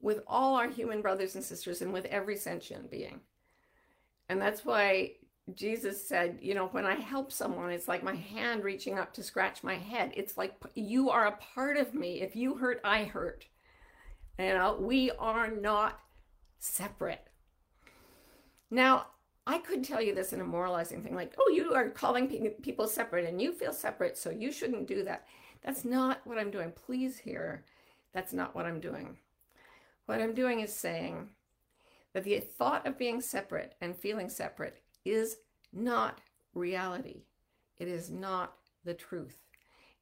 with 0.03 0.21
all 0.27 0.55
our 0.55 0.69
human 0.69 1.01
brothers 1.01 1.35
and 1.35 1.43
sisters 1.43 1.81
and 1.81 1.91
with 1.91 2.05
every 2.05 2.37
sentient 2.37 2.91
being. 2.91 3.21
And 4.29 4.39
that's 4.39 4.67
why 4.67 5.13
Jesus 5.55 6.07
said, 6.07 6.41
you 6.43 6.53
know, 6.53 6.67
when 6.67 6.85
I 6.85 6.97
help 6.97 7.33
someone, 7.33 7.71
it's 7.71 7.89
like 7.89 8.03
my 8.03 8.17
hand 8.17 8.65
reaching 8.65 8.99
up 8.99 9.15
to 9.15 9.23
scratch 9.23 9.65
my 9.65 9.77
head. 9.77 10.13
It's 10.15 10.37
like 10.37 10.57
you 10.75 11.09
are 11.09 11.27
a 11.27 11.39
part 11.55 11.79
of 11.79 11.95
me. 11.95 12.21
If 12.21 12.37
you 12.37 12.57
hurt, 12.57 12.83
I 12.85 13.05
hurt. 13.05 13.47
You 14.39 14.55
know, 14.55 14.77
we 14.81 15.11
are 15.13 15.49
not 15.49 16.01
separate. 16.59 17.29
Now, 18.71 19.07
I 19.47 19.59
could 19.59 19.85
tell 19.85 20.01
you 20.01 20.15
this 20.15 20.33
in 20.33 20.41
a 20.41 20.45
moralizing 20.45 21.03
thing 21.03 21.15
like, 21.15 21.35
oh, 21.39 21.53
you 21.55 21.75
are 21.75 21.91
calling 21.91 22.29
people 22.63 22.89
separate 22.89 23.29
and 23.29 23.41
you 23.41 23.53
feel 23.53 23.73
separate, 23.73 24.17
so 24.17 24.31
you 24.31 24.51
shouldn't 24.51 24.89
do 24.89 25.05
that. 25.05 25.27
That's 25.63 25.85
not 25.85 26.21
what 26.25 26.39
I'm 26.39 26.51
doing. 26.51 26.73
Please 26.73 27.19
hear, 27.19 27.65
that's 28.13 28.33
not 28.33 28.55
what 28.55 28.67
I'm 28.67 28.81
doing. 28.81 29.19
What 30.07 30.21
I'm 30.21 30.35
doing 30.35 30.61
is 30.61 30.73
saying 30.73 31.29
that 32.13 32.25
the 32.25 32.41
thought 32.41 32.87
of 32.87 32.99
being 32.99 33.21
separate 33.21 33.75
and 33.81 33.95
feeling 33.95 34.29
separate 34.29 34.83
is 35.05 35.37
not 35.73 36.21
reality. 36.55 37.23
It 37.79 37.89
is 37.89 38.11
not 38.11 38.55
the 38.85 38.95
truth. 38.95 39.37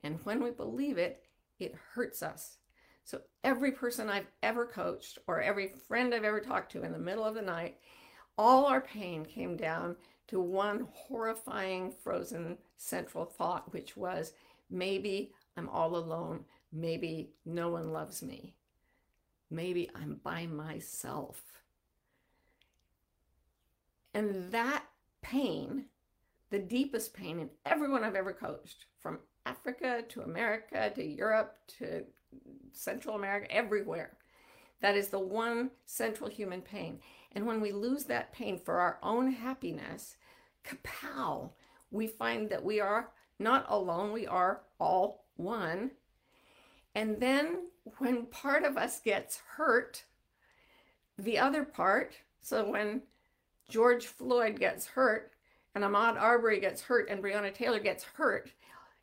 And 0.03 0.19
when 0.25 0.43
we 0.43 0.51
believe 0.51 0.99
it, 0.99 1.23
it 1.59 1.75
hurts 1.95 2.23
us. 2.23 2.59
So 3.05 3.21
every 3.45 3.73
person 3.73 4.09
I've 4.09 4.29
ever 4.43 4.67
coached 4.67 5.19
or 5.27 5.41
every 5.41 5.69
friend 5.89 6.15
I've 6.15 6.25
ever 6.25 6.41
talked 6.41 6.73
to 6.73 6.83
in 6.83 6.93
the 6.93 6.99
middle 6.99 7.25
of 7.25 7.35
the 7.35 7.43
night, 7.43 7.79
all 8.39 8.67
our 8.67 8.81
pain 8.81 9.25
came 9.25 9.57
down 9.57 9.97
to 10.29 10.41
one 10.41 10.87
horrifying 10.93 11.91
frozen 11.91 12.57
central 12.77 13.25
thought, 13.25 13.73
which 13.73 13.97
was 13.97 14.33
maybe 14.71 15.33
I'm 15.57 15.69
all 15.69 15.97
alone. 15.97 16.45
Maybe 16.73 17.31
no 17.45 17.69
one 17.69 17.93
loves 17.93 18.23
me. 18.23 18.55
Maybe 19.51 19.91
I'm 19.95 20.21
by 20.23 20.47
myself. 20.47 21.43
And 24.15 24.51
that 24.53 24.85
pain, 25.21 25.87
the 26.51 26.59
deepest 26.59 27.13
pain 27.13 27.39
in 27.39 27.51
everyone 27.67 28.05
I've 28.05 28.15
ever 28.15 28.33
coached, 28.33 28.87
from 29.01 29.19
Africa 29.45 30.05
to 30.09 30.23
America 30.23 30.91
to 30.95 31.05
Europe 31.05 31.59
to 31.79 32.05
Central 32.73 33.17
America, 33.17 33.51
everywhere, 33.51 34.17
that 34.81 34.97
is 34.97 35.09
the 35.09 35.19
one 35.19 35.71
central 35.87 36.29
human 36.29 36.61
pain. 36.61 36.99
And 37.33 37.47
when 37.47 37.61
we 37.61 37.73
lose 37.73 38.05
that 38.05 38.33
pain 38.33 38.59
for 38.59 38.81
our 38.81 38.99
own 39.03 39.31
happiness, 39.31 40.17
kapow, 40.65 41.51
we 41.91 42.07
find 42.07 42.51
that 42.51 42.65
we 42.65 42.81
are 42.81 43.11
not 43.39 43.67
alone, 43.69 44.13
we 44.13 44.27
are 44.27 44.63
all 44.79 45.25
one. 45.37 45.93
And 46.95 47.19
then 47.21 47.69
when 47.99 48.27
part 48.27 48.65
of 48.65 48.77
us 48.77 49.01
gets 49.01 49.41
hurt, 49.57 50.05
the 51.19 51.39
other 51.39 51.65
part, 51.65 52.15
so 52.41 52.69
when 52.69 53.03
George 53.69 54.07
Floyd 54.07 54.59
gets 54.59 54.87
hurt 54.87 55.33
and 55.75 55.85
Ahmaud 55.85 56.21
Arbery 56.21 56.61
gets 56.61 56.83
hurt 56.83 57.09
and 57.09 57.23
Breonna 57.23 57.55
Taylor 57.55 57.81
gets 57.81 58.05
hurt, 58.05 58.51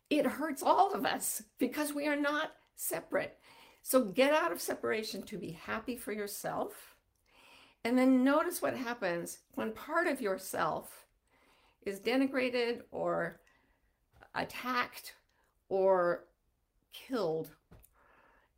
it 0.09 0.25
hurts 0.25 0.61
all 0.61 0.93
of 0.93 1.05
us 1.05 1.43
because 1.57 1.93
we 1.93 2.07
are 2.07 2.15
not 2.15 2.51
separate. 2.79 3.37
So 3.81 4.03
get 4.03 4.33
out 4.33 4.51
of 4.51 4.61
separation 4.61 5.23
to 5.23 5.37
be 5.37 5.51
happy 5.51 5.95
for 5.95 6.11
yourself. 6.11 6.95
And 7.83 7.97
then 7.97 8.23
notice 8.23 8.61
what 8.61 8.75
happens 8.75 9.39
when 9.55 9.71
part 9.71 10.07
of 10.07 10.21
yourself 10.21 11.05
is 11.83 11.99
denigrated 11.99 12.81
or 12.91 13.39
attacked 14.35 15.15
or 15.69 16.25
killed 16.91 17.51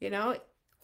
you 0.01 0.09
know, 0.09 0.35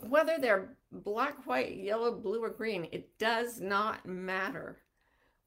whether 0.08 0.38
they're 0.40 0.70
black, 0.92 1.46
white, 1.46 1.76
yellow, 1.76 2.14
blue, 2.14 2.42
or 2.42 2.52
green, 2.52 2.88
it 2.92 3.18
does 3.18 3.60
not 3.60 4.06
matter. 4.06 4.78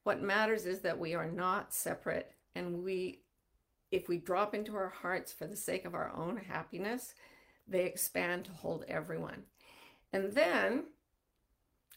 What 0.02 0.20
matters 0.20 0.66
is 0.66 0.80
that 0.80 0.98
we 0.98 1.14
are 1.14 1.30
not 1.30 1.72
separate 1.72 2.32
and 2.54 2.82
we 2.82 3.20
if 3.92 4.08
we 4.08 4.18
drop 4.18 4.54
into 4.54 4.76
our 4.76 4.88
hearts 4.88 5.32
for 5.32 5.48
the 5.48 5.56
sake 5.56 5.84
of 5.84 5.94
our 5.94 6.12
own 6.14 6.36
happiness, 6.36 7.14
they 7.70 7.84
expand 7.84 8.44
to 8.44 8.52
hold 8.52 8.84
everyone. 8.88 9.44
And 10.12 10.32
then 10.32 10.84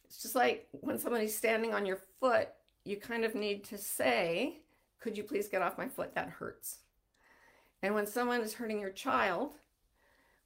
it's 0.05 0.21
just 0.21 0.35
like 0.35 0.67
when 0.71 0.99
somebody's 0.99 1.35
standing 1.35 1.73
on 1.73 1.85
your 1.85 1.99
foot, 2.19 2.49
you 2.85 2.97
kind 2.97 3.25
of 3.25 3.35
need 3.35 3.63
to 3.65 3.77
say, 3.77 4.59
Could 4.99 5.17
you 5.17 5.23
please 5.23 5.47
get 5.47 5.61
off 5.61 5.77
my 5.77 5.87
foot? 5.87 6.13
That 6.15 6.29
hurts. 6.29 6.77
And 7.81 7.93
when 7.93 8.07
someone 8.07 8.41
is 8.41 8.53
hurting 8.53 8.79
your 8.79 8.91
child, 8.91 9.55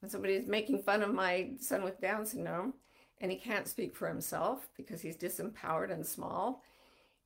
when 0.02 0.10
somebody's 0.10 0.48
making 0.48 0.82
fun 0.82 1.04
of 1.04 1.14
my 1.14 1.52
son 1.60 1.84
with 1.84 2.00
Down 2.02 2.26
syndrome 2.26 2.74
and 3.20 3.32
he 3.32 3.38
can't 3.38 3.68
speak 3.68 3.96
for 3.96 4.08
himself 4.08 4.70
because 4.78 5.02
he's 5.02 5.18
disempowered 5.18 5.92
and 5.92 6.06
small, 6.06 6.64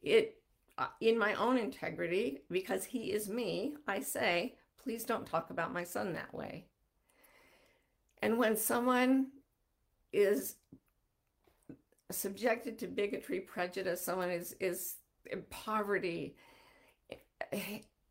it 0.01 0.41
uh, 0.77 0.87
in 0.99 1.17
my 1.17 1.33
own 1.35 1.57
integrity, 1.57 2.41
because 2.49 2.83
he 2.83 3.11
is 3.11 3.29
me, 3.29 3.75
I 3.87 3.99
say, 3.99 4.55
please 4.81 5.03
don't 5.03 5.27
talk 5.27 5.49
about 5.49 5.73
my 5.73 5.83
son 5.83 6.13
that 6.13 6.33
way. 6.33 6.65
And 8.21 8.37
when 8.37 8.55
someone 8.55 9.27
is 10.13 10.55
subjected 12.11 12.77
to 12.79 12.87
bigotry, 12.87 13.39
prejudice, 13.39 14.01
someone 14.01 14.29
is 14.29 14.55
is 14.59 14.97
in 15.31 15.43
poverty, 15.49 16.35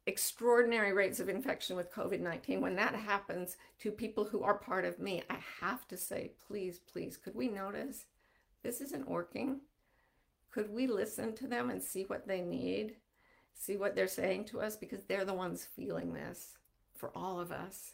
extraordinary 0.06 0.92
rates 0.92 1.20
of 1.20 1.28
infection 1.28 1.76
with 1.76 1.92
COVID 1.92 2.20
19, 2.20 2.60
when 2.60 2.76
that 2.76 2.94
happens 2.94 3.56
to 3.80 3.90
people 3.90 4.24
who 4.24 4.42
are 4.42 4.58
part 4.58 4.84
of 4.84 4.98
me, 4.98 5.22
I 5.30 5.38
have 5.60 5.86
to 5.88 5.96
say, 5.96 6.32
please, 6.46 6.78
please, 6.78 7.16
could 7.16 7.34
we 7.34 7.48
notice 7.48 8.06
this 8.62 8.80
isn't 8.80 9.08
working? 9.08 9.60
Could 10.50 10.70
we 10.70 10.86
listen 10.86 11.34
to 11.36 11.46
them 11.46 11.70
and 11.70 11.82
see 11.82 12.04
what 12.04 12.26
they 12.26 12.40
need? 12.40 12.96
see 13.60 13.76
what 13.76 13.94
they're 13.94 14.08
saying 14.08 14.46
to 14.46 14.60
us 14.60 14.74
because 14.74 15.02
they're 15.04 15.24
the 15.24 15.34
ones 15.34 15.64
feeling 15.76 16.14
this 16.14 16.56
for 16.94 17.10
all 17.14 17.38
of 17.38 17.52
us. 17.52 17.92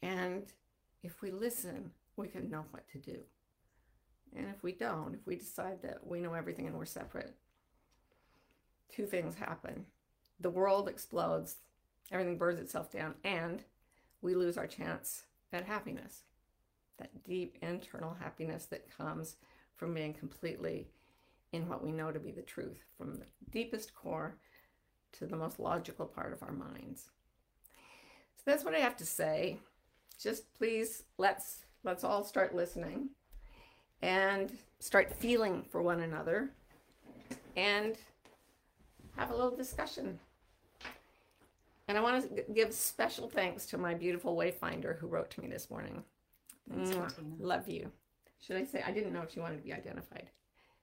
And 0.00 0.44
if 1.02 1.20
we 1.22 1.30
listen, 1.30 1.90
we 2.16 2.28
can 2.28 2.50
know 2.50 2.64
what 2.70 2.88
to 2.90 2.98
do. 2.98 3.18
And 4.36 4.46
if 4.48 4.62
we 4.62 4.72
don't, 4.72 5.14
if 5.14 5.26
we 5.26 5.36
decide 5.36 5.82
that 5.82 6.06
we 6.06 6.20
know 6.20 6.34
everything 6.34 6.66
and 6.66 6.76
we're 6.76 6.84
separate, 6.86 7.34
two 8.94 9.06
things 9.06 9.34
happen. 9.34 9.86
The 10.40 10.50
world 10.50 10.88
explodes, 10.88 11.56
everything 12.10 12.38
burns 12.38 12.60
itself 12.60 12.90
down, 12.90 13.14
and 13.24 13.62
we 14.22 14.34
lose 14.34 14.56
our 14.56 14.66
chance 14.66 15.24
at 15.52 15.66
happiness. 15.66 16.22
That 16.98 17.24
deep 17.24 17.58
internal 17.62 18.14
happiness 18.14 18.66
that 18.66 18.96
comes 18.96 19.36
from 19.76 19.94
being 19.94 20.14
completely 20.14 20.88
in 21.52 21.68
what 21.68 21.84
we 21.84 21.92
know 21.92 22.10
to 22.10 22.20
be 22.20 22.30
the 22.30 22.42
truth, 22.42 22.84
from 22.96 23.16
the 23.16 23.26
deepest 23.50 23.94
core 23.94 24.36
to 25.12 25.26
the 25.26 25.36
most 25.36 25.58
logical 25.58 26.06
part 26.06 26.32
of 26.32 26.42
our 26.42 26.52
minds. 26.52 27.10
So 28.36 28.42
that's 28.46 28.64
what 28.64 28.74
I 28.74 28.78
have 28.78 28.96
to 28.96 29.06
say. 29.06 29.58
Just 30.20 30.52
please 30.54 31.04
let's 31.18 31.64
let's 31.84 32.04
all 32.04 32.24
start 32.24 32.54
listening 32.54 33.10
and 34.02 34.52
start 34.78 35.14
feeling 35.14 35.64
for 35.70 35.82
one 35.82 36.00
another 36.00 36.50
and 37.56 37.96
have 39.16 39.30
a 39.30 39.34
little 39.34 39.56
discussion. 39.56 40.18
And 41.88 41.98
I 41.98 42.00
want 42.00 42.36
to 42.36 42.44
give 42.54 42.72
special 42.72 43.28
thanks 43.28 43.66
to 43.66 43.78
my 43.78 43.94
beautiful 43.94 44.36
wayfinder 44.36 44.98
who 44.98 45.08
wrote 45.08 45.30
to 45.32 45.40
me 45.40 45.48
this 45.48 45.70
morning. 45.70 46.02
Thanks, 46.70 47.16
Love 47.38 47.68
you. 47.68 47.90
Should 48.40 48.56
I 48.56 48.64
say? 48.64 48.82
I 48.86 48.92
didn't 48.92 49.12
know 49.12 49.22
if 49.22 49.32
she 49.32 49.40
wanted 49.40 49.56
to 49.56 49.62
be 49.62 49.72
identified. 49.72 50.30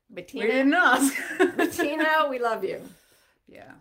Bettina. 0.10 0.46
We 0.46 0.52
didn't 0.52 0.74
ask. 0.74 1.14
Bettina, 1.58 2.28
we 2.30 2.40
love 2.40 2.64
you. 2.64 2.82
Yeah, 3.48 3.72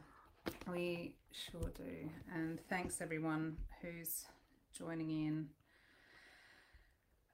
we 0.70 1.16
sure 1.32 1.70
do. 1.76 2.10
And 2.34 2.60
thanks 2.68 3.00
everyone 3.00 3.56
who's 3.82 4.24
joining 4.78 5.10
in. 5.10 5.48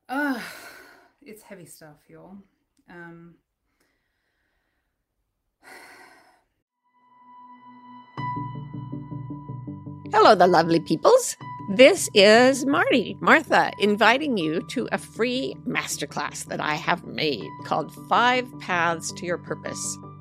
Ah, 0.09 0.43
it's 1.21 1.43
heavy 1.43 1.67
stuff, 1.67 1.99
y'all. 2.09 2.39
Um, 2.89 3.35
Hello, 10.11 10.35
the 10.35 10.47
lovely 10.47 10.81
peoples. 10.81 11.37
This 11.71 12.09
is 12.15 12.65
Marty, 12.65 13.17
Martha, 13.21 13.73
inviting 13.79 14.39
you 14.39 14.63
to 14.69 14.89
a 14.93 14.99
free 14.99 15.55
masterclass 15.67 16.45
that 16.47 16.61
I 16.61 16.75
have 16.75 17.05
made 17.05 17.49
called 17.65 17.93
Five 18.09 18.49
Paths 18.61 19.13
to 19.13 19.27
Your 19.27 19.39
Purpose. 19.39 19.99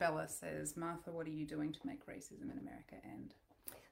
Annabella 0.00 0.28
says, 0.28 0.76
Martha, 0.76 1.10
what 1.10 1.26
are 1.26 1.30
you 1.30 1.44
doing 1.44 1.72
to 1.72 1.78
make 1.84 2.06
racism 2.06 2.50
in 2.50 2.58
America 2.58 2.94
end? 3.04 3.34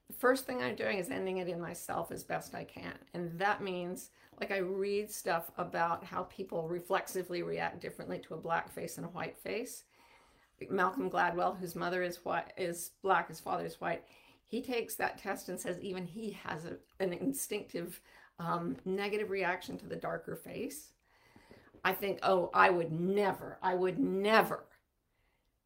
The 0.08 0.14
first 0.14 0.46
thing 0.46 0.62
I'm 0.62 0.74
doing 0.74 0.98
is 0.98 1.10
ending 1.10 1.38
it 1.38 1.48
in 1.48 1.60
myself 1.60 2.10
as 2.10 2.24
best 2.24 2.54
I 2.54 2.64
can. 2.64 2.94
And 3.12 3.38
that 3.38 3.62
means, 3.62 4.10
like, 4.40 4.50
I 4.50 4.58
read 4.58 5.10
stuff 5.10 5.50
about 5.58 6.04
how 6.04 6.22
people 6.24 6.66
reflexively 6.66 7.42
react 7.42 7.80
differently 7.80 8.18
to 8.20 8.34
a 8.34 8.38
black 8.38 8.72
face 8.72 8.96
and 8.96 9.04
a 9.04 9.10
white 9.10 9.36
face. 9.36 9.84
Malcolm 10.70 11.10
Gladwell, 11.10 11.58
whose 11.58 11.76
mother 11.76 12.02
is 12.02 12.24
white, 12.24 12.52
is 12.56 12.92
black, 13.02 13.28
his 13.28 13.40
father 13.40 13.66
is 13.66 13.80
white. 13.80 14.02
He 14.46 14.62
takes 14.62 14.94
that 14.94 15.18
test 15.18 15.50
and 15.50 15.60
says 15.60 15.78
even 15.80 16.06
he 16.06 16.30
has 16.42 16.64
a, 16.64 16.78
an 17.00 17.12
instinctive 17.12 18.00
um, 18.38 18.76
negative 18.86 19.28
reaction 19.28 19.76
to 19.76 19.86
the 19.86 19.96
darker 19.96 20.36
face. 20.36 20.92
I 21.84 21.92
think, 21.92 22.18
oh, 22.22 22.50
I 22.54 22.70
would 22.70 22.92
never, 22.92 23.58
I 23.62 23.74
would 23.74 23.98
never. 23.98 24.64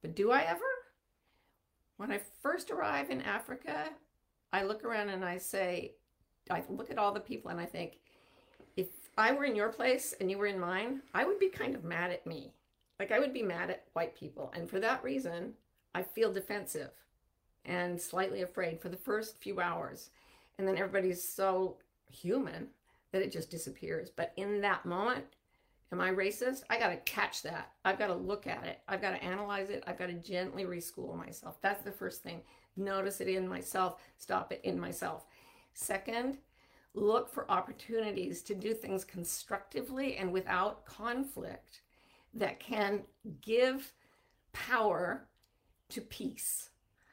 But 0.03 0.15
do 0.15 0.31
I 0.31 0.43
ever? 0.43 0.61
When 1.97 2.11
I 2.11 2.21
first 2.43 2.71
arrive 2.71 3.11
in 3.11 3.23
Africa, 3.23 3.89
I 4.53 4.65
look 4.65 4.85
around 4.85 5.09
and 5.09 5.25
I 5.25 5.39
say, 5.39 5.95
I 6.51 6.63
look 6.69 6.91
at 6.91 6.99
all 6.99 7.13
the 7.13 7.21
people 7.21 7.51
and 7.51 7.61
I 7.61 7.67
think, 7.67 7.99
if 8.77 8.89
I 9.17 9.33
were 9.33 9.45
in 9.45 9.55
your 9.57 9.69
place 9.69 10.15
and 10.21 10.31
you 10.31 10.39
were 10.39 10.47
in 10.47 10.59
mine, 10.59 11.03
I 11.15 11.25
would 11.25 11.39
be 11.39 11.49
kind 11.49 11.75
of 11.75 11.85
mad 11.85 12.11
at 12.11 12.27
me. 12.27 12.53
Like 12.99 13.13
I 13.13 13.19
would 13.19 13.33
be 13.33 13.43
mad 13.43 13.71
at 13.71 13.85
white 13.93 14.17
people. 14.17 14.53
And 14.55 14.69
for 14.69 14.81
that 14.81 15.05
reason, 15.05 15.55
I 15.95 16.03
feel 16.03 16.33
defensive 16.33 16.91
and 17.65 18.01
slightly 18.01 18.43
afraid 18.43 18.81
for 18.81 18.89
the 18.89 18.97
first 18.97 19.39
few 19.39 19.61
hours. 19.61 20.11
And 20.59 20.67
then 20.67 20.77
everybody's 20.77 21.23
so 21.23 21.77
human 22.11 22.69
that 23.13 23.23
it 23.23 23.33
just 23.33 23.51
disappears. 23.51 24.11
But 24.11 24.33
in 24.37 24.61
that 24.63 24.85
moment, 24.87 25.25
am 25.93 26.01
I 26.01 26.11
racist? 26.11 26.63
I 26.71 26.79
got 26.79 26.89
to 26.89 26.97
catch 26.97 27.43
that. 27.43 27.73
I've 27.85 27.99
got 27.99 28.07
to 28.09 28.15
look 28.15 28.47
at 28.47 28.65
it. 28.65 28.81
I've 28.89 29.03
got 29.03 29.11
to 29.11 29.23
analyze 29.23 29.69
it. 29.71 29.85
I've 29.87 29.99
got 29.99 30.07
to 30.07 30.15
gently 30.15 30.65
reschool 30.65 31.17
myself. 31.17 31.61
That's 31.61 31.85
the 31.85 31.93
first 31.93 32.23
thing. 32.23 32.41
Notice 32.77 33.21
it 33.21 33.29
in 33.29 33.47
myself, 33.47 34.01
stop 34.17 34.51
it 34.51 34.63
in 34.65 34.81
myself. 34.81 35.27
Second, 35.75 36.39
look 36.95 37.29
for 37.29 37.51
opportunities 37.51 38.43
to 38.43 38.55
do 38.55 38.73
things 38.73 39.05
constructively 39.05 40.17
and 40.17 40.33
without 40.33 40.87
conflict 40.87 41.83
that 42.35 42.59
can 42.59 43.03
give 43.43 43.93
power 44.53 45.29
to 45.91 46.01
peace. 46.01 46.71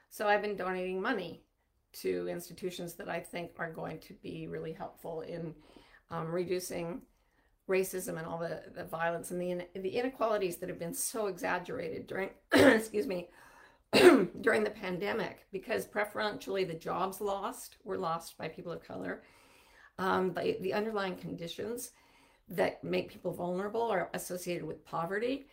So 0.09 0.27
I've 0.27 0.41
been 0.41 0.55
donating 0.55 1.01
money 1.01 1.43
to 1.91 2.27
institutions 2.29 2.93
that 2.93 3.09
I 3.09 3.19
think 3.19 3.51
are 3.57 3.71
going 3.71 3.99
to 3.99 4.13
be 4.13 4.47
really 4.47 4.71
helpful 4.71 5.21
in 5.21 5.53
um, 6.09 6.31
reducing 6.31 7.01
racism 7.69 8.17
and 8.17 8.25
all 8.25 8.39
the, 8.39 8.63
the 8.75 8.83
violence 8.83 9.31
and 9.31 9.39
the, 9.39 9.65
the 9.79 9.89
inequalities 9.89 10.57
that 10.57 10.67
have 10.67 10.79
been 10.79 10.93
so 10.93 11.27
exaggerated 11.27 12.07
during, 12.07 12.29
excuse 12.53 13.07
me, 13.07 13.29
during 14.41 14.63
the 14.63 14.69
pandemic 14.69 15.45
because 15.51 15.85
preferentially 15.85 16.63
the 16.63 16.73
jobs 16.73 17.21
lost 17.21 17.77
were 17.83 17.97
lost 17.97 18.37
by 18.37 18.47
people 18.47 18.71
of 18.71 18.83
color. 18.83 19.23
Um, 19.97 20.33
the, 20.33 20.57
the 20.61 20.73
underlying 20.73 21.15
conditions 21.15 21.91
that 22.49 22.83
make 22.83 23.09
people 23.09 23.31
vulnerable 23.31 23.83
are 23.83 24.09
associated 24.13 24.65
with 24.65 24.83
poverty. 24.85 25.47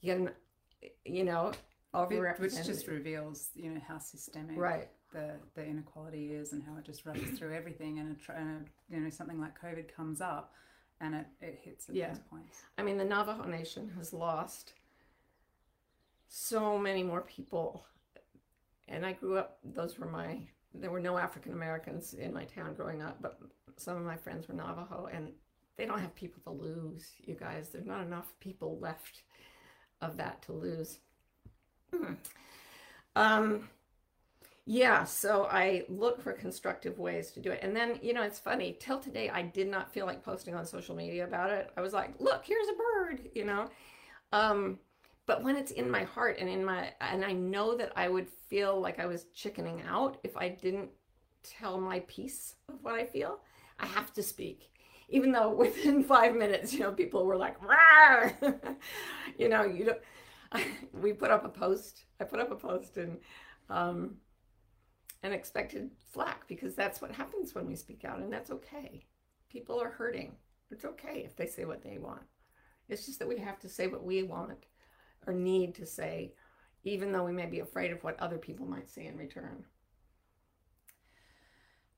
You, 0.00 0.30
you 1.04 1.24
know, 1.24 1.52
which 2.38 2.66
just 2.66 2.86
reveals, 2.88 3.48
you 3.54 3.70
know, 3.70 3.80
how 3.86 3.98
systemic 3.98 4.58
right. 4.58 4.88
the 5.12 5.30
the 5.54 5.64
inequality 5.64 6.32
is 6.32 6.52
and 6.52 6.62
how 6.62 6.76
it 6.76 6.84
just 6.84 7.06
runs 7.06 7.38
through 7.38 7.54
everything. 7.54 7.98
And, 7.98 8.16
a, 8.28 8.32
and 8.32 8.48
a, 8.50 8.94
you 8.94 9.00
know, 9.00 9.10
something 9.10 9.40
like 9.40 9.60
COVID 9.60 9.94
comes 9.94 10.20
up, 10.20 10.52
and 11.00 11.14
it, 11.14 11.26
it 11.40 11.58
hits 11.62 11.88
at 11.88 11.94
yeah. 11.94 12.08
those 12.08 12.18
points. 12.30 12.62
I 12.78 12.82
mean, 12.82 12.96
the 12.96 13.04
Navajo 13.04 13.44
Nation 13.44 13.90
has 13.96 14.12
lost 14.12 14.74
so 16.28 16.78
many 16.78 17.02
more 17.02 17.22
people, 17.22 17.84
and 18.88 19.04
I 19.04 19.12
grew 19.12 19.36
up. 19.38 19.58
Those 19.64 19.98
were 19.98 20.06
my. 20.06 20.38
There 20.74 20.90
were 20.90 21.00
no 21.00 21.16
African 21.16 21.52
Americans 21.52 22.14
in 22.14 22.34
my 22.34 22.44
town 22.44 22.74
growing 22.74 23.00
up, 23.00 23.22
but 23.22 23.38
some 23.76 23.96
of 23.96 24.04
my 24.04 24.16
friends 24.16 24.48
were 24.48 24.54
Navajo, 24.54 25.08
and 25.12 25.32
they 25.76 25.86
don't 25.86 26.00
have 26.00 26.14
people 26.14 26.42
to 26.44 26.50
lose, 26.50 27.12
you 27.24 27.34
guys. 27.34 27.68
There's 27.68 27.86
not 27.86 28.02
enough 28.02 28.32
people 28.40 28.78
left 28.78 29.22
of 30.00 30.16
that 30.16 30.42
to 30.42 30.52
lose. 30.52 30.98
Hmm. 31.94 32.14
Um, 33.14 33.68
yeah, 34.66 35.04
so 35.04 35.44
I 35.50 35.84
look 35.88 36.20
for 36.20 36.32
constructive 36.32 36.98
ways 36.98 37.30
to 37.32 37.40
do 37.40 37.52
it. 37.52 37.60
And 37.62 37.74
then, 37.74 38.00
you 38.02 38.12
know, 38.12 38.22
it's 38.22 38.40
funny, 38.40 38.76
till 38.80 38.98
today, 38.98 39.30
I 39.30 39.42
did 39.42 39.68
not 39.68 39.92
feel 39.92 40.06
like 40.06 40.24
posting 40.24 40.54
on 40.56 40.66
social 40.66 40.96
media 40.96 41.24
about 41.24 41.50
it. 41.50 41.70
I 41.76 41.80
was 41.80 41.92
like, 41.92 42.14
look, 42.18 42.44
here's 42.44 42.66
a 42.68 42.72
bird, 42.72 43.28
you 43.34 43.44
know. 43.44 43.68
Um, 44.32 44.80
but 45.26 45.44
when 45.44 45.56
it's 45.56 45.70
in 45.70 45.88
my 45.90 46.02
heart 46.02 46.38
and 46.40 46.48
in 46.48 46.64
my, 46.64 46.92
and 47.00 47.24
I 47.24 47.32
know 47.32 47.76
that 47.76 47.92
I 47.94 48.08
would 48.08 48.28
feel 48.28 48.80
like 48.80 48.98
I 48.98 49.06
was 49.06 49.26
chickening 49.32 49.82
out 49.88 50.18
if 50.24 50.36
I 50.36 50.48
didn't 50.48 50.90
tell 51.44 51.78
my 51.78 52.00
piece 52.00 52.56
of 52.68 52.82
what 52.82 52.94
I 52.94 53.04
feel, 53.04 53.38
I 53.78 53.86
have 53.86 54.12
to 54.14 54.22
speak 54.22 54.70
even 55.08 55.30
though 55.30 55.50
within 55.54 56.02
five 56.02 56.34
minutes, 56.34 56.72
you 56.72 56.80
know, 56.80 56.90
people 56.90 57.24
were 57.24 57.36
like, 57.36 57.56
you 59.38 59.48
know, 59.48 59.62
you 59.62 59.84
know, 59.84 59.96
we 60.92 61.12
put 61.12 61.30
up 61.30 61.44
a 61.44 61.48
post. 61.48 62.04
I 62.20 62.24
put 62.24 62.40
up 62.40 62.50
a 62.50 62.56
post 62.56 62.96
and 62.96 63.18
um, 63.68 64.16
and 65.22 65.32
expected 65.32 65.90
flack 66.12 66.46
because 66.48 66.74
that's 66.74 67.00
what 67.00 67.12
happens 67.14 67.54
when 67.54 67.66
we 67.66 67.74
speak 67.74 68.04
out, 68.04 68.18
and 68.20 68.32
that's 68.32 68.50
okay. 68.50 69.04
People 69.50 69.80
are 69.80 69.90
hurting. 69.90 70.36
It's 70.70 70.84
okay 70.84 71.22
if 71.24 71.36
they 71.36 71.46
say 71.46 71.64
what 71.64 71.82
they 71.82 71.98
want. 71.98 72.22
It's 72.88 73.06
just 73.06 73.18
that 73.18 73.28
we 73.28 73.38
have 73.38 73.58
to 73.60 73.68
say 73.68 73.86
what 73.86 74.04
we 74.04 74.22
want 74.22 74.66
or 75.26 75.32
need 75.32 75.74
to 75.76 75.86
say 75.86 76.32
even 76.86 77.10
though 77.10 77.24
we 77.24 77.32
may 77.32 77.46
be 77.46 77.58
afraid 77.58 77.90
of 77.90 78.02
what 78.04 78.18
other 78.20 78.38
people 78.38 78.64
might 78.64 78.88
say 78.88 79.06
in 79.06 79.16
return. 79.16 79.64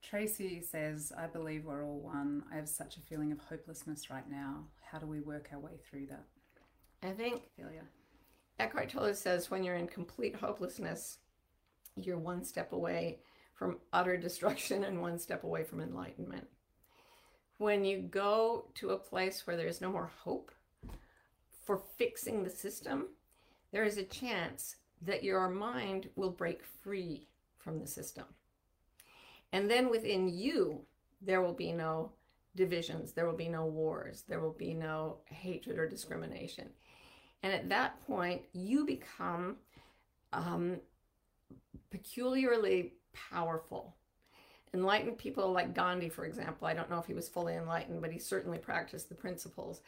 Tracy 0.02 0.62
says, 0.62 1.12
I 1.16 1.26
believe 1.26 1.66
we're 1.66 1.84
all 1.84 2.00
one. 2.00 2.44
I 2.50 2.56
have 2.56 2.68
such 2.68 2.96
a 2.96 3.00
feeling 3.00 3.30
of 3.30 3.38
hopelessness 3.38 4.08
right 4.08 4.28
now. 4.30 4.64
How 4.80 4.98
do 4.98 5.06
we 5.06 5.20
work 5.20 5.50
our 5.52 5.58
way 5.58 5.72
through 5.88 6.06
that? 6.06 6.24
I 7.02 7.12
think 7.12 7.42
Failure. 7.54 7.90
Eckhart 8.58 8.88
Tolle 8.88 9.14
says 9.14 9.50
when 9.50 9.62
you're 9.62 9.76
in 9.76 9.86
complete 9.86 10.34
hopelessness, 10.34 11.18
you're 12.06 12.18
one 12.18 12.44
step 12.44 12.72
away 12.72 13.18
from 13.54 13.78
utter 13.92 14.16
destruction 14.16 14.84
and 14.84 15.00
one 15.00 15.18
step 15.18 15.44
away 15.44 15.64
from 15.64 15.80
enlightenment. 15.80 16.46
When 17.58 17.84
you 17.84 17.98
go 17.98 18.66
to 18.74 18.90
a 18.90 18.98
place 18.98 19.46
where 19.46 19.56
there's 19.56 19.80
no 19.80 19.90
more 19.90 20.12
hope 20.22 20.52
for 21.64 21.82
fixing 21.96 22.44
the 22.44 22.50
system, 22.50 23.08
there 23.72 23.84
is 23.84 23.98
a 23.98 24.04
chance 24.04 24.76
that 25.02 25.24
your 25.24 25.48
mind 25.48 26.08
will 26.16 26.30
break 26.30 26.62
free 26.64 27.26
from 27.58 27.78
the 27.78 27.86
system. 27.86 28.24
And 29.52 29.70
then 29.70 29.90
within 29.90 30.28
you, 30.28 30.82
there 31.20 31.42
will 31.42 31.52
be 31.52 31.72
no 31.72 32.12
divisions, 32.54 33.12
there 33.12 33.26
will 33.26 33.36
be 33.36 33.48
no 33.48 33.66
wars, 33.66 34.24
there 34.28 34.40
will 34.40 34.52
be 34.52 34.74
no 34.74 35.18
hatred 35.26 35.78
or 35.78 35.88
discrimination. 35.88 36.68
And 37.42 37.52
at 37.52 37.68
that 37.68 38.04
point, 38.06 38.42
you 38.52 38.84
become 38.84 39.56
um, 40.32 40.80
peculiarly 41.90 42.94
powerful. 43.12 43.96
Enlightened 44.74 45.18
people 45.18 45.50
like 45.50 45.74
Gandhi, 45.74 46.08
for 46.08 46.24
example, 46.24 46.66
I 46.66 46.74
don't 46.74 46.90
know 46.90 46.98
if 46.98 47.06
he 47.06 47.14
was 47.14 47.28
fully 47.28 47.54
enlightened, 47.54 48.02
but 48.02 48.12
he 48.12 48.18
certainly 48.18 48.58
practiced 48.58 49.08
the 49.08 49.14
principles. 49.14 49.80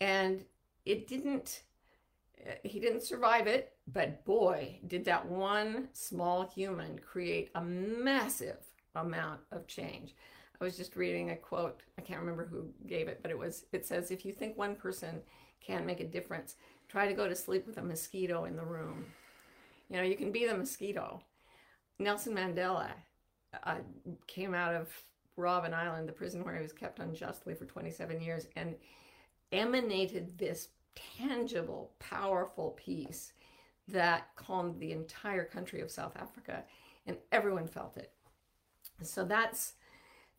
And 0.00 0.44
it 0.84 1.06
didn't, 1.06 1.62
he 2.62 2.78
didn't 2.78 3.02
survive 3.02 3.46
it, 3.46 3.72
but 3.92 4.24
boy, 4.24 4.78
did 4.86 5.04
that 5.06 5.26
one 5.26 5.88
small 5.92 6.46
human 6.46 6.98
create 6.98 7.50
a 7.54 7.62
massive 7.62 8.58
amount 8.94 9.40
of 9.50 9.66
change. 9.66 10.14
I 10.60 10.64
was 10.64 10.76
just 10.76 10.96
reading 10.96 11.30
a 11.30 11.36
quote, 11.36 11.82
I 11.98 12.02
can't 12.02 12.20
remember 12.20 12.44
who 12.44 12.68
gave 12.86 13.08
it, 13.08 13.20
but 13.22 13.30
it 13.30 13.38
was, 13.38 13.64
it 13.72 13.86
says, 13.86 14.10
if 14.10 14.24
you 14.24 14.32
think 14.32 14.58
one 14.58 14.74
person 14.74 15.20
can't 15.60 15.86
make 15.86 16.00
a 16.00 16.04
difference, 16.04 16.56
try 16.88 17.06
to 17.06 17.14
go 17.14 17.28
to 17.28 17.36
sleep 17.36 17.66
with 17.66 17.78
a 17.78 17.82
mosquito 17.82 18.44
in 18.44 18.56
the 18.56 18.64
room. 18.64 19.06
You 19.88 19.96
know, 19.96 20.02
you 20.02 20.16
can 20.16 20.32
be 20.32 20.46
the 20.46 20.56
mosquito. 20.56 21.22
Nelson 21.98 22.34
Mandela 22.34 22.90
uh, 23.64 23.76
came 24.26 24.54
out 24.54 24.74
of 24.74 24.88
Robben 25.36 25.72
Island, 25.72 26.08
the 26.08 26.12
prison 26.12 26.44
where 26.44 26.56
he 26.56 26.62
was 26.62 26.72
kept 26.72 26.98
unjustly 26.98 27.54
for 27.54 27.64
27 27.64 28.20
years, 28.20 28.46
and 28.56 28.74
emanated 29.52 30.36
this 30.36 30.68
tangible, 31.16 31.92
powerful 31.98 32.76
peace 32.78 33.32
that 33.86 34.28
calmed 34.36 34.78
the 34.78 34.92
entire 34.92 35.44
country 35.44 35.80
of 35.80 35.90
South 35.90 36.16
Africa, 36.16 36.64
and 37.06 37.16
everyone 37.32 37.66
felt 37.66 37.96
it. 37.96 38.12
So 39.02 39.24
that's 39.24 39.74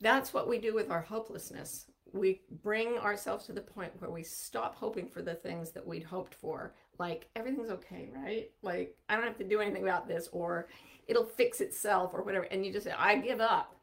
that's 0.01 0.33
what 0.33 0.47
we 0.47 0.59
do 0.59 0.73
with 0.73 0.91
our 0.91 1.01
hopelessness. 1.01 1.85
We 2.13 2.41
bring 2.63 2.97
ourselves 2.97 3.45
to 3.45 3.53
the 3.53 3.61
point 3.61 3.99
where 3.99 4.09
we 4.09 4.23
stop 4.23 4.75
hoping 4.75 5.07
for 5.09 5.21
the 5.21 5.35
things 5.35 5.71
that 5.71 5.85
we'd 5.85 6.03
hoped 6.03 6.33
for, 6.33 6.73
like 6.99 7.27
everything's 7.35 7.69
okay, 7.69 8.09
right? 8.15 8.51
Like 8.61 8.95
I 9.07 9.15
don't 9.15 9.25
have 9.25 9.37
to 9.37 9.43
do 9.43 9.61
anything 9.61 9.83
about 9.83 10.07
this, 10.07 10.29
or 10.31 10.67
it'll 11.07 11.25
fix 11.25 11.61
itself, 11.61 12.11
or 12.13 12.21
whatever. 12.23 12.45
And 12.45 12.65
you 12.65 12.71
just 12.71 12.85
say, 12.85 12.93
I 12.95 13.15
give 13.17 13.39
up. 13.41 13.75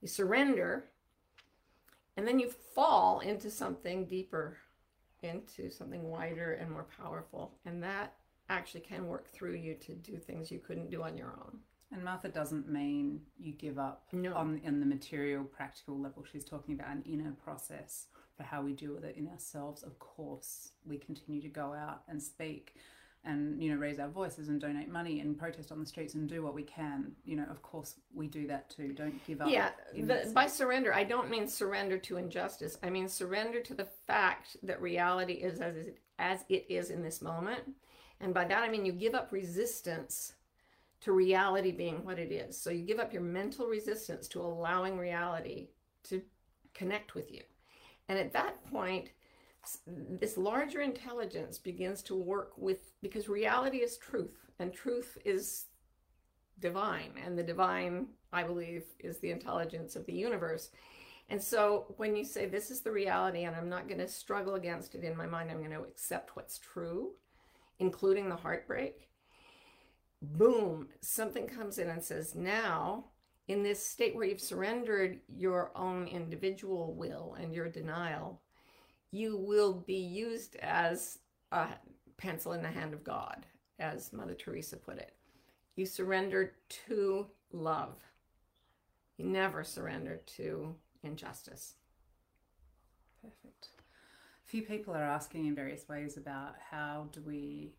You 0.00 0.08
surrender, 0.08 0.84
and 2.16 2.26
then 2.26 2.38
you 2.38 2.48
fall 2.74 3.20
into 3.20 3.50
something 3.50 4.06
deeper, 4.06 4.56
into 5.22 5.70
something 5.70 6.04
wider 6.04 6.52
and 6.54 6.70
more 6.70 6.86
powerful. 6.98 7.52
And 7.66 7.82
that 7.82 8.14
actually 8.48 8.80
can 8.80 9.06
work 9.06 9.28
through 9.28 9.54
you 9.54 9.74
to 9.74 9.94
do 9.94 10.16
things 10.16 10.50
you 10.50 10.58
couldn't 10.58 10.90
do 10.90 11.02
on 11.02 11.16
your 11.18 11.28
own. 11.28 11.58
And 11.92 12.04
Martha 12.04 12.28
doesn't 12.28 12.68
mean 12.68 13.20
you 13.38 13.52
give 13.52 13.78
up 13.78 14.04
No. 14.12 14.34
on 14.34 14.60
in 14.64 14.80
the 14.80 14.86
material, 14.86 15.44
practical 15.44 15.98
level. 15.98 16.24
She's 16.24 16.44
talking 16.44 16.74
about 16.74 16.88
an 16.94 17.02
inner 17.04 17.32
process 17.32 18.06
for 18.40 18.46
how 18.46 18.62
we 18.62 18.72
deal 18.72 18.94
with 18.94 19.04
it 19.04 19.16
in 19.16 19.28
ourselves. 19.28 19.82
Of 19.82 19.98
course, 19.98 20.70
we 20.86 20.96
continue 20.96 21.42
to 21.42 21.48
go 21.48 21.74
out 21.74 22.02
and 22.08 22.22
speak 22.22 22.76
and 23.22 23.62
you 23.62 23.70
know 23.70 23.78
raise 23.78 23.98
our 23.98 24.08
voices 24.08 24.48
and 24.48 24.58
donate 24.58 24.88
money 24.88 25.20
and 25.20 25.38
protest 25.38 25.70
on 25.70 25.78
the 25.78 25.84
streets 25.84 26.14
and 26.14 26.26
do 26.26 26.42
what 26.42 26.54
we 26.54 26.62
can. 26.62 27.12
You 27.26 27.36
know, 27.36 27.44
of 27.50 27.60
course, 27.60 27.96
we 28.14 28.28
do 28.28 28.46
that 28.46 28.70
too. 28.70 28.94
Don't 28.94 29.22
give 29.26 29.42
up. 29.42 29.50
Yeah, 29.50 29.72
by 30.32 30.46
surrender, 30.46 30.94
I 30.94 31.04
don't 31.04 31.28
mean 31.28 31.46
surrender 31.46 31.98
to 31.98 32.16
injustice. 32.16 32.78
I 32.82 32.88
mean 32.88 33.08
surrender 33.08 33.60
to 33.60 33.74
the 33.74 33.88
fact 34.06 34.56
that 34.62 34.80
reality 34.80 35.34
is 35.34 35.60
as 35.60 35.76
it, 35.76 35.98
as 36.18 36.44
it 36.48 36.64
is 36.70 36.88
in 36.88 37.02
this 37.02 37.20
moment. 37.20 37.60
And 38.22 38.32
by 38.32 38.46
that, 38.46 38.62
I 38.62 38.70
mean 38.70 38.86
you 38.86 38.92
give 38.92 39.14
up 39.14 39.32
resistance 39.32 40.32
to 41.02 41.12
reality 41.12 41.72
being 41.72 42.06
what 42.06 42.18
it 42.18 42.32
is. 42.32 42.58
So 42.58 42.70
you 42.70 42.86
give 42.86 43.00
up 43.00 43.12
your 43.12 43.22
mental 43.22 43.66
resistance 43.66 44.28
to 44.28 44.40
allowing 44.40 44.96
reality 44.96 45.68
to 46.04 46.22
connect 46.72 47.14
with 47.14 47.30
you. 47.30 47.42
And 48.10 48.18
at 48.18 48.32
that 48.32 48.66
point, 48.68 49.10
this 49.86 50.36
larger 50.36 50.80
intelligence 50.80 51.58
begins 51.58 52.02
to 52.02 52.16
work 52.16 52.50
with, 52.56 52.90
because 53.00 53.28
reality 53.28 53.76
is 53.76 53.98
truth, 53.98 54.50
and 54.58 54.74
truth 54.74 55.16
is 55.24 55.66
divine. 56.58 57.12
And 57.24 57.38
the 57.38 57.44
divine, 57.44 58.08
I 58.32 58.42
believe, 58.42 58.82
is 58.98 59.18
the 59.18 59.30
intelligence 59.30 59.94
of 59.94 60.06
the 60.06 60.12
universe. 60.12 60.70
And 61.28 61.40
so 61.40 61.94
when 61.98 62.16
you 62.16 62.24
say, 62.24 62.46
This 62.46 62.72
is 62.72 62.80
the 62.80 62.90
reality, 62.90 63.44
and 63.44 63.54
I'm 63.54 63.68
not 63.68 63.86
going 63.86 64.00
to 64.00 64.08
struggle 64.08 64.56
against 64.56 64.96
it 64.96 65.04
in 65.04 65.16
my 65.16 65.26
mind, 65.26 65.48
I'm 65.48 65.58
going 65.58 65.70
to 65.70 65.84
accept 65.84 66.34
what's 66.34 66.58
true, 66.58 67.12
including 67.78 68.28
the 68.28 68.34
heartbreak, 68.34 69.08
boom, 70.20 70.88
something 71.00 71.46
comes 71.46 71.78
in 71.78 71.88
and 71.88 72.02
says, 72.02 72.34
Now, 72.34 73.04
in 73.50 73.64
this 73.64 73.84
state 73.84 74.14
where 74.14 74.24
you've 74.24 74.40
surrendered 74.40 75.18
your 75.36 75.72
own 75.74 76.06
individual 76.06 76.94
will 76.94 77.36
and 77.40 77.52
your 77.52 77.68
denial, 77.68 78.40
you 79.10 79.36
will 79.36 79.72
be 79.72 79.96
used 79.96 80.54
as 80.62 81.18
a 81.50 81.66
pencil 82.16 82.52
in 82.52 82.62
the 82.62 82.68
hand 82.68 82.94
of 82.94 83.02
God, 83.02 83.44
as 83.80 84.12
Mother 84.12 84.34
Teresa 84.34 84.76
put 84.76 84.98
it. 84.98 85.16
You 85.74 85.84
surrender 85.84 86.52
to 86.86 87.26
love. 87.50 87.96
You 89.16 89.26
never 89.26 89.64
surrender 89.64 90.20
to 90.36 90.76
injustice. 91.02 91.74
Perfect. 93.20 93.70
A 94.46 94.48
few 94.48 94.62
people 94.62 94.94
are 94.94 95.02
asking 95.02 95.46
in 95.46 95.56
various 95.56 95.88
ways 95.88 96.16
about 96.16 96.54
how 96.70 97.08
do 97.10 97.20
we 97.26 97.72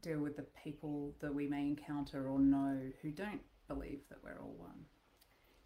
deal 0.00 0.20
with 0.20 0.36
the 0.36 0.46
people 0.64 1.14
that 1.20 1.34
we 1.34 1.46
may 1.46 1.66
encounter 1.66 2.30
or 2.30 2.38
know 2.38 2.80
who 3.02 3.10
don't 3.10 3.42
believe 3.68 4.00
that 4.08 4.18
we're 4.24 4.40
all 4.40 4.54
one. 4.56 4.86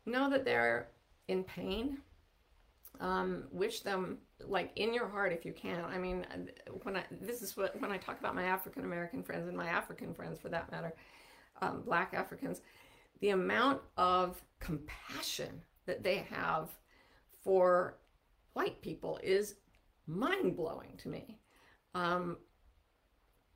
Know 0.06 0.30
that 0.30 0.44
they're 0.44 0.88
in 1.28 1.44
pain. 1.44 1.98
Um, 3.00 3.44
wish 3.50 3.80
them 3.80 4.18
like 4.46 4.72
in 4.76 4.94
your 4.94 5.08
heart 5.08 5.32
if 5.32 5.44
you 5.44 5.52
can. 5.52 5.84
I 5.84 5.98
mean, 5.98 6.26
when 6.82 6.96
I 6.96 7.04
this 7.10 7.42
is 7.42 7.56
what 7.56 7.78
when 7.80 7.90
I 7.90 7.98
talk 7.98 8.18
about 8.20 8.34
my 8.34 8.44
African 8.44 8.84
American 8.84 9.22
friends 9.22 9.48
and 9.48 9.56
my 9.56 9.66
African 9.66 10.14
friends 10.14 10.38
for 10.38 10.48
that 10.48 10.70
matter, 10.70 10.94
um, 11.60 11.82
Black 11.82 12.14
Africans, 12.14 12.62
the 13.20 13.30
amount 13.30 13.80
of 13.96 14.42
compassion 14.60 15.62
that 15.86 16.02
they 16.02 16.26
have 16.30 16.70
for 17.42 17.98
white 18.54 18.80
people 18.80 19.18
is 19.22 19.56
mind 20.06 20.56
blowing 20.56 20.96
to 20.98 21.08
me. 21.08 21.38
Um, 21.94 22.36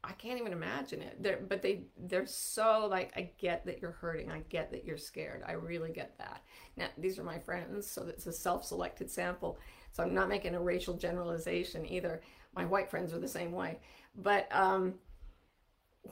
I 0.03 0.13
can't 0.13 0.41
even 0.41 0.53
imagine 0.53 1.03
it. 1.03 1.23
They're, 1.23 1.41
but 1.47 1.61
they 1.61 1.85
they're 1.99 2.27
so 2.27 2.87
like 2.91 3.13
I 3.17 3.31
get 3.39 3.67
that 3.67 3.83
you're 3.83 3.93
hurting. 3.93 4.31
I 4.31 4.41
get 4.49 4.71
that 4.73 4.85
you're 4.85 4.97
scared. 4.97 5.43
I 5.47 5.53
really 5.53 5.93
get 5.93 6.17
that. 6.19 6.43
Now 6.77 6.87
these 6.97 7.19
are 7.19 7.25
my 7.25 7.39
friends, 7.39 7.87
so 7.87 8.07
it's 8.07 8.27
a 8.27 8.33
self-selected 8.33 9.11
sample. 9.11 9.59
So 9.93 10.03
I'm 10.03 10.15
not 10.15 10.29
making 10.29 10.55
a 10.55 10.61
racial 10.61 10.95
generalization 10.95 11.85
either. 11.87 12.23
My 12.55 12.65
white 12.65 12.91
friends 12.91 13.13
are 13.13 13.19
the 13.19 13.29
same 13.29 13.53
way. 13.53 13.79
But 14.17 14.49
um, 14.53 14.95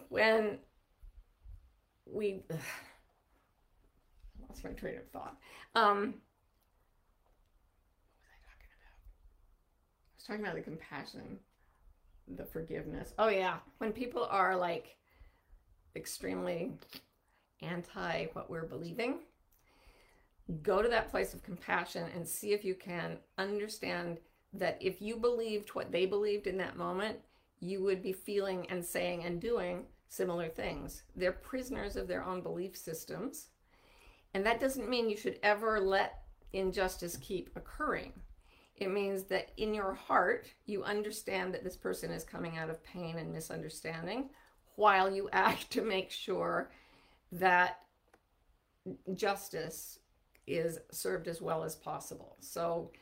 when 0.08 0.58
we 2.06 2.42
lost 4.48 4.64
my 4.64 4.70
train 4.70 4.98
of 4.98 5.08
thought. 5.10 5.36
Um, 5.74 5.96
what 5.96 6.14
was 8.20 8.26
I 8.26 8.36
talking 8.44 8.70
about? 8.78 8.98
I 10.12 10.14
was 10.16 10.24
talking 10.26 10.44
about 10.44 10.56
the 10.56 10.62
compassion 10.62 11.38
the 12.36 12.44
forgiveness. 12.44 13.14
Oh 13.18 13.28
yeah, 13.28 13.56
when 13.78 13.92
people 13.92 14.26
are 14.30 14.56
like 14.56 14.96
extremely 15.96 16.72
anti 17.62 18.26
what 18.32 18.50
we're 18.50 18.66
believing, 18.66 19.20
go 20.62 20.82
to 20.82 20.88
that 20.88 21.10
place 21.10 21.34
of 21.34 21.42
compassion 21.42 22.08
and 22.14 22.26
see 22.26 22.52
if 22.52 22.64
you 22.64 22.74
can 22.74 23.18
understand 23.36 24.18
that 24.52 24.78
if 24.80 25.02
you 25.02 25.16
believed 25.16 25.70
what 25.70 25.92
they 25.92 26.06
believed 26.06 26.46
in 26.46 26.56
that 26.58 26.76
moment, 26.76 27.18
you 27.60 27.82
would 27.82 28.02
be 28.02 28.12
feeling 28.12 28.66
and 28.70 28.84
saying 28.84 29.24
and 29.24 29.40
doing 29.40 29.84
similar 30.08 30.48
things. 30.48 31.02
They're 31.16 31.32
prisoners 31.32 31.96
of 31.96 32.08
their 32.08 32.24
own 32.24 32.40
belief 32.40 32.76
systems. 32.76 33.48
And 34.34 34.44
that 34.46 34.60
doesn't 34.60 34.88
mean 34.88 35.10
you 35.10 35.16
should 35.16 35.38
ever 35.42 35.80
let 35.80 36.22
injustice 36.52 37.16
keep 37.16 37.50
occurring. 37.56 38.12
It 38.78 38.90
means 38.90 39.24
that 39.24 39.50
in 39.56 39.74
your 39.74 39.92
heart, 39.94 40.46
you 40.66 40.84
understand 40.84 41.52
that 41.52 41.64
this 41.64 41.76
person 41.76 42.10
is 42.12 42.24
coming 42.24 42.56
out 42.56 42.70
of 42.70 42.82
pain 42.84 43.18
and 43.18 43.32
misunderstanding. 43.32 44.30
while 44.78 45.12
you 45.12 45.28
act 45.32 45.70
to 45.72 45.82
make 45.82 46.10
sure 46.10 46.70
that 47.32 47.80
justice 49.14 49.98
is 50.46 50.78
served 50.90 51.28
as 51.28 51.42
well 51.42 51.62
as 51.64 51.74
possible. 51.74 52.36
So 52.40 52.92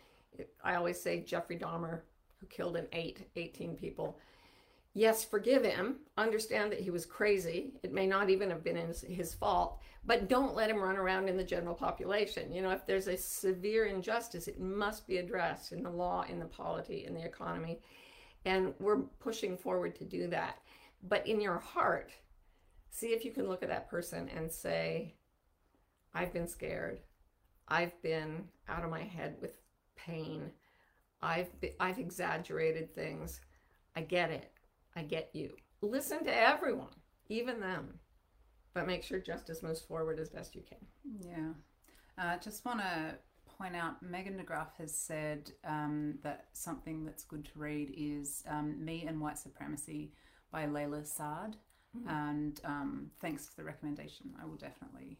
I 0.64 0.74
always 0.74 1.00
say 1.00 1.20
Jeffrey 1.20 1.58
Dahmer, 1.58 2.00
who 2.40 2.46
killed 2.46 2.76
an 2.76 2.86
eight, 2.92 3.28
18 3.36 3.76
people, 3.76 4.18
yes, 4.96 5.24
forgive 5.24 5.62
him. 5.62 5.96
Understand 6.16 6.72
that 6.72 6.80
he 6.80 6.90
was 6.90 7.04
crazy. 7.04 7.74
It 7.82 7.92
may 7.92 8.06
not 8.06 8.30
even 8.30 8.48
have 8.48 8.64
been 8.64 8.76
his, 8.76 9.02
his, 9.02 9.34
fault, 9.34 9.78
but 10.06 10.28
don't 10.28 10.56
let 10.56 10.70
him 10.70 10.78
run 10.78 10.96
around 10.96 11.28
in 11.28 11.36
the 11.36 11.44
general 11.44 11.74
population. 11.74 12.50
You 12.50 12.62
know, 12.62 12.70
if 12.70 12.86
there's 12.86 13.06
a 13.06 13.16
severe 13.16 13.84
injustice, 13.84 14.48
it 14.48 14.58
must 14.58 15.06
be 15.06 15.18
addressed 15.18 15.72
in 15.72 15.82
the 15.82 15.90
law, 15.90 16.24
in 16.28 16.38
the 16.38 16.46
polity, 16.46 17.04
in 17.04 17.12
the 17.12 17.24
economy. 17.24 17.80
And 18.46 18.72
we're 18.80 19.02
pushing 19.20 19.58
forward 19.58 19.94
to 19.96 20.04
do 20.04 20.28
that. 20.28 20.58
But 21.06 21.26
in 21.26 21.42
your 21.42 21.58
heart, 21.58 22.10
see 22.88 23.08
if 23.08 23.22
you 23.22 23.32
can 23.32 23.48
look 23.48 23.62
at 23.62 23.68
that 23.68 23.90
person 23.90 24.30
and 24.34 24.50
say, 24.50 25.14
I've 26.14 26.32
been 26.32 26.48
scared. 26.48 27.00
I've 27.68 28.00
been 28.00 28.44
out 28.66 28.82
of 28.82 28.90
my 28.90 29.02
head 29.02 29.36
with 29.42 29.58
pain. 29.94 30.52
I've 31.20 31.48
I've 31.80 31.98
exaggerated 31.98 32.94
things. 32.94 33.40
I 33.94 34.00
get 34.00 34.30
it. 34.30 34.52
I 34.96 35.02
get 35.02 35.30
you. 35.34 35.54
Listen 35.82 36.24
to 36.24 36.34
everyone, 36.34 36.94
even 37.28 37.60
them, 37.60 38.00
but 38.74 38.86
make 38.86 39.04
sure 39.04 39.20
justice 39.20 39.62
moves 39.62 39.82
forward 39.82 40.18
as 40.18 40.30
best 40.30 40.54
you 40.54 40.62
can. 40.66 40.78
Yeah. 41.20 41.52
Uh, 42.18 42.38
just 42.38 42.64
want 42.64 42.80
to 42.80 43.18
point 43.58 43.76
out 43.76 44.02
Megan 44.02 44.38
DeGraff 44.38 44.74
has 44.78 44.94
said 44.94 45.50
um, 45.64 46.18
that 46.22 46.46
something 46.52 47.04
that's 47.04 47.24
good 47.24 47.44
to 47.44 47.50
read 47.54 47.94
is 47.96 48.42
um, 48.48 48.82
Me 48.82 49.04
and 49.06 49.20
White 49.20 49.38
Supremacy 49.38 50.12
by 50.50 50.66
Layla 50.66 51.06
Saad. 51.06 51.56
Mm-hmm. 51.96 52.08
And 52.08 52.60
um, 52.64 53.10
thanks 53.20 53.46
for 53.46 53.56
the 53.56 53.64
recommendation. 53.64 54.32
I 54.42 54.46
will 54.46 54.56
definitely 54.56 55.18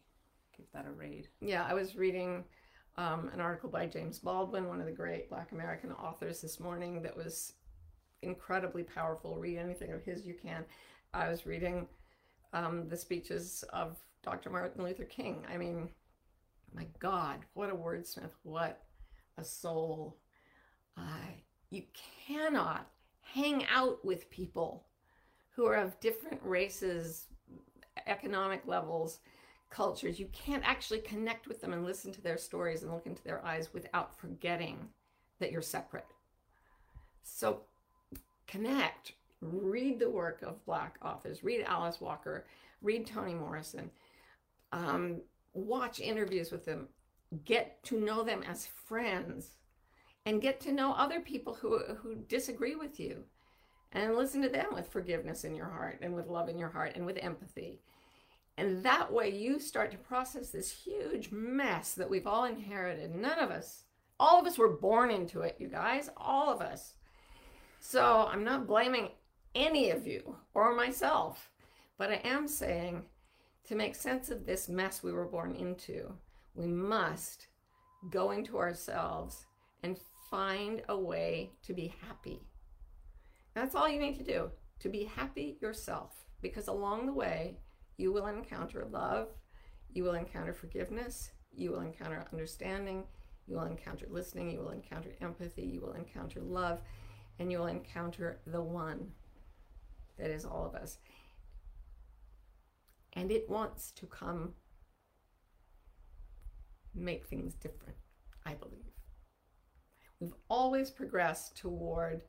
give 0.55 0.65
that 0.73 0.85
a 0.87 0.91
read. 0.91 1.27
Yeah, 1.39 1.65
I 1.67 1.73
was 1.73 1.95
reading 1.95 2.43
um, 2.97 3.29
an 3.33 3.41
article 3.41 3.69
by 3.69 3.85
James 3.85 4.19
Baldwin, 4.19 4.67
one 4.67 4.79
of 4.79 4.87
the 4.87 4.91
great 4.91 5.29
Black 5.29 5.51
American 5.51 5.91
authors, 5.91 6.41
this 6.41 6.59
morning 6.59 7.01
that 7.03 7.15
was 7.15 7.53
incredibly 8.21 8.83
powerful. 8.83 9.37
Read 9.37 9.57
anything 9.57 9.91
of 9.91 10.03
his 10.03 10.25
you 10.25 10.33
can. 10.33 10.65
I 11.13 11.29
was 11.29 11.45
reading 11.45 11.87
um, 12.53 12.87
the 12.87 12.97
speeches 12.97 13.63
of 13.71 13.97
Dr. 14.23 14.49
Martin 14.49 14.83
Luther 14.83 15.05
King. 15.05 15.45
I 15.51 15.57
mean, 15.57 15.89
my 16.73 16.87
God, 16.99 17.39
what 17.53 17.69
a 17.69 17.75
wordsmith! 17.75 18.31
What 18.43 18.83
a 19.37 19.43
soul! 19.43 20.17
Uh, 20.97 21.31
you 21.69 21.83
cannot 22.27 22.87
hang 23.21 23.65
out 23.73 24.03
with 24.03 24.29
people 24.29 24.85
who 25.55 25.65
are 25.65 25.75
of 25.75 25.99
different 25.99 26.39
races, 26.43 27.27
economic 28.05 28.61
levels, 28.65 29.19
cultures. 29.69 30.19
You 30.19 30.27
can't 30.31 30.67
actually 30.67 30.99
connect 30.99 31.47
with 31.47 31.61
them 31.61 31.73
and 31.73 31.85
listen 31.85 32.11
to 32.13 32.21
their 32.21 32.37
stories 32.37 32.83
and 32.83 32.91
look 32.91 33.05
into 33.05 33.23
their 33.23 33.45
eyes 33.45 33.73
without 33.73 34.17
forgetting 34.17 34.77
that 35.39 35.51
you're 35.51 35.61
separate. 35.61 36.05
So 37.23 37.61
connect, 38.47 39.13
read 39.41 39.99
the 39.99 40.09
work 40.09 40.41
of 40.41 40.65
Black 40.65 40.97
authors, 41.03 41.43
read 41.43 41.63
Alice 41.67 42.01
Walker, 42.01 42.45
read 42.81 43.05
Toni 43.05 43.33
Morrison, 43.33 43.91
um, 44.71 45.21
watch 45.53 45.99
interviews 45.99 46.51
with 46.51 46.65
them, 46.65 46.87
get 47.45 47.83
to 47.83 47.99
know 47.99 48.23
them 48.23 48.43
as 48.43 48.65
friends, 48.65 49.57
and 50.25 50.41
get 50.41 50.59
to 50.61 50.71
know 50.71 50.93
other 50.93 51.21
people 51.21 51.53
who, 51.53 51.79
who 52.01 52.15
disagree 52.15 52.75
with 52.75 52.99
you. 52.99 53.23
And 53.93 54.15
listen 54.15 54.41
to 54.41 54.49
them 54.49 54.67
with 54.73 54.91
forgiveness 54.91 55.45
in 55.45 55.55
your 55.55 55.69
heart 55.69 55.99
and 56.01 56.13
with 56.13 56.27
love 56.27 56.49
in 56.49 56.59
your 56.59 56.69
heart 56.69 56.93
and 56.95 57.05
with 57.05 57.17
empathy. 57.21 57.79
And 58.57 58.83
that 58.83 59.13
way 59.13 59.29
you 59.29 59.59
start 59.59 59.91
to 59.91 59.97
process 59.97 60.49
this 60.49 60.69
huge 60.69 61.31
mess 61.31 61.93
that 61.93 62.09
we've 62.09 62.27
all 62.27 62.43
inherited. 62.43 63.15
None 63.15 63.39
of 63.39 63.49
us, 63.49 63.83
all 64.19 64.41
of 64.41 64.45
us 64.45 64.57
were 64.57 64.75
born 64.75 65.09
into 65.09 65.41
it, 65.41 65.55
you 65.59 65.69
guys, 65.69 66.09
all 66.17 66.49
of 66.49 66.59
us. 66.59 66.95
So 67.79 68.27
I'm 68.31 68.43
not 68.43 68.67
blaming 68.67 69.09
any 69.55 69.91
of 69.91 70.05
you 70.05 70.35
or 70.53 70.75
myself, 70.75 71.49
but 71.97 72.11
I 72.11 72.21
am 72.23 72.47
saying 72.47 73.03
to 73.65 73.75
make 73.75 73.95
sense 73.95 74.29
of 74.29 74.45
this 74.45 74.69
mess 74.69 75.03
we 75.03 75.11
were 75.11 75.25
born 75.25 75.55
into, 75.55 76.13
we 76.55 76.67
must 76.67 77.47
go 78.09 78.31
into 78.31 78.57
ourselves 78.57 79.45
and 79.83 79.99
find 80.29 80.81
a 80.89 80.97
way 80.97 81.51
to 81.63 81.73
be 81.73 81.93
happy. 82.05 82.41
That's 83.53 83.75
all 83.75 83.89
you 83.89 83.99
need 83.99 84.17
to 84.17 84.23
do 84.23 84.51
to 84.79 84.89
be 84.89 85.05
happy 85.05 85.57
yourself, 85.59 86.13
because 86.41 86.67
along 86.67 87.07
the 87.07 87.13
way, 87.13 87.57
you 87.97 88.11
will 88.11 88.27
encounter 88.27 88.87
love, 88.91 89.29
you 89.91 90.03
will 90.03 90.13
encounter 90.13 90.53
forgiveness, 90.53 91.31
you 91.51 91.71
will 91.71 91.81
encounter 91.81 92.25
understanding, 92.31 93.03
you 93.47 93.55
will 93.55 93.65
encounter 93.65 94.05
listening, 94.09 94.51
you 94.51 94.59
will 94.59 94.69
encounter 94.69 95.09
empathy, 95.19 95.63
you 95.63 95.81
will 95.81 95.93
encounter 95.93 96.41
love, 96.41 96.79
and 97.39 97.51
you 97.51 97.59
will 97.59 97.67
encounter 97.67 98.39
the 98.47 98.61
one 98.61 99.11
that 100.17 100.29
is 100.29 100.45
all 100.45 100.65
of 100.65 100.75
us. 100.75 100.97
And 103.13 103.31
it 103.31 103.49
wants 103.49 103.91
to 103.91 104.05
come 104.05 104.53
make 106.93 107.25
things 107.25 107.55
different, 107.55 107.97
I 108.45 108.53
believe. 108.53 108.81
We've 110.19 110.35
always 110.49 110.89
progressed 110.89 111.55
toward 111.57 112.23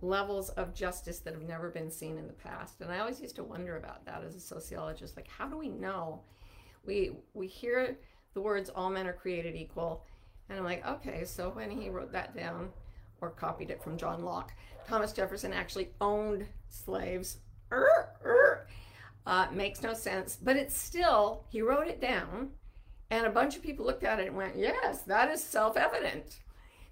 levels 0.00 0.50
of 0.50 0.74
justice 0.74 1.20
that 1.20 1.34
have 1.34 1.42
never 1.42 1.70
been 1.70 1.90
seen 1.90 2.18
in 2.18 2.26
the 2.26 2.32
past. 2.32 2.80
And 2.80 2.90
I 2.90 2.98
always 2.98 3.20
used 3.20 3.36
to 3.36 3.44
wonder 3.44 3.76
about 3.76 4.04
that 4.06 4.24
as 4.24 4.34
a 4.34 4.40
sociologist. 4.40 5.16
Like, 5.16 5.28
how 5.28 5.48
do 5.48 5.56
we 5.56 5.68
know? 5.68 6.22
We 6.84 7.12
we 7.34 7.46
hear 7.46 7.98
the 8.34 8.40
words 8.40 8.68
"all 8.68 8.90
men 8.90 9.06
are 9.06 9.12
created 9.12 9.54
equal," 9.54 10.04
and 10.48 10.58
I'm 10.58 10.64
like, 10.64 10.84
okay, 10.84 11.24
so 11.24 11.50
when 11.50 11.70
he 11.70 11.88
wrote 11.88 12.12
that 12.12 12.36
down 12.36 12.70
or 13.22 13.30
copied 13.30 13.70
it 13.70 13.82
from 13.82 13.96
John 13.96 14.24
Locke, 14.24 14.52
Thomas 14.86 15.12
Jefferson 15.12 15.52
actually 15.52 15.90
owned 16.00 16.46
slaves. 16.68 17.38
Uh, 19.24 19.46
makes 19.52 19.82
no 19.82 19.94
sense, 19.94 20.36
but 20.42 20.56
it's 20.56 20.76
still 20.76 21.44
he 21.48 21.62
wrote 21.62 21.86
it 21.86 22.00
down, 22.00 22.50
and 23.08 23.24
a 23.24 23.30
bunch 23.30 23.56
of 23.56 23.62
people 23.62 23.86
looked 23.86 24.04
at 24.04 24.18
it 24.18 24.26
and 24.26 24.36
went, 24.36 24.56
"Yes, 24.56 25.02
that 25.02 25.30
is 25.30 25.42
self-evident." 25.42 26.40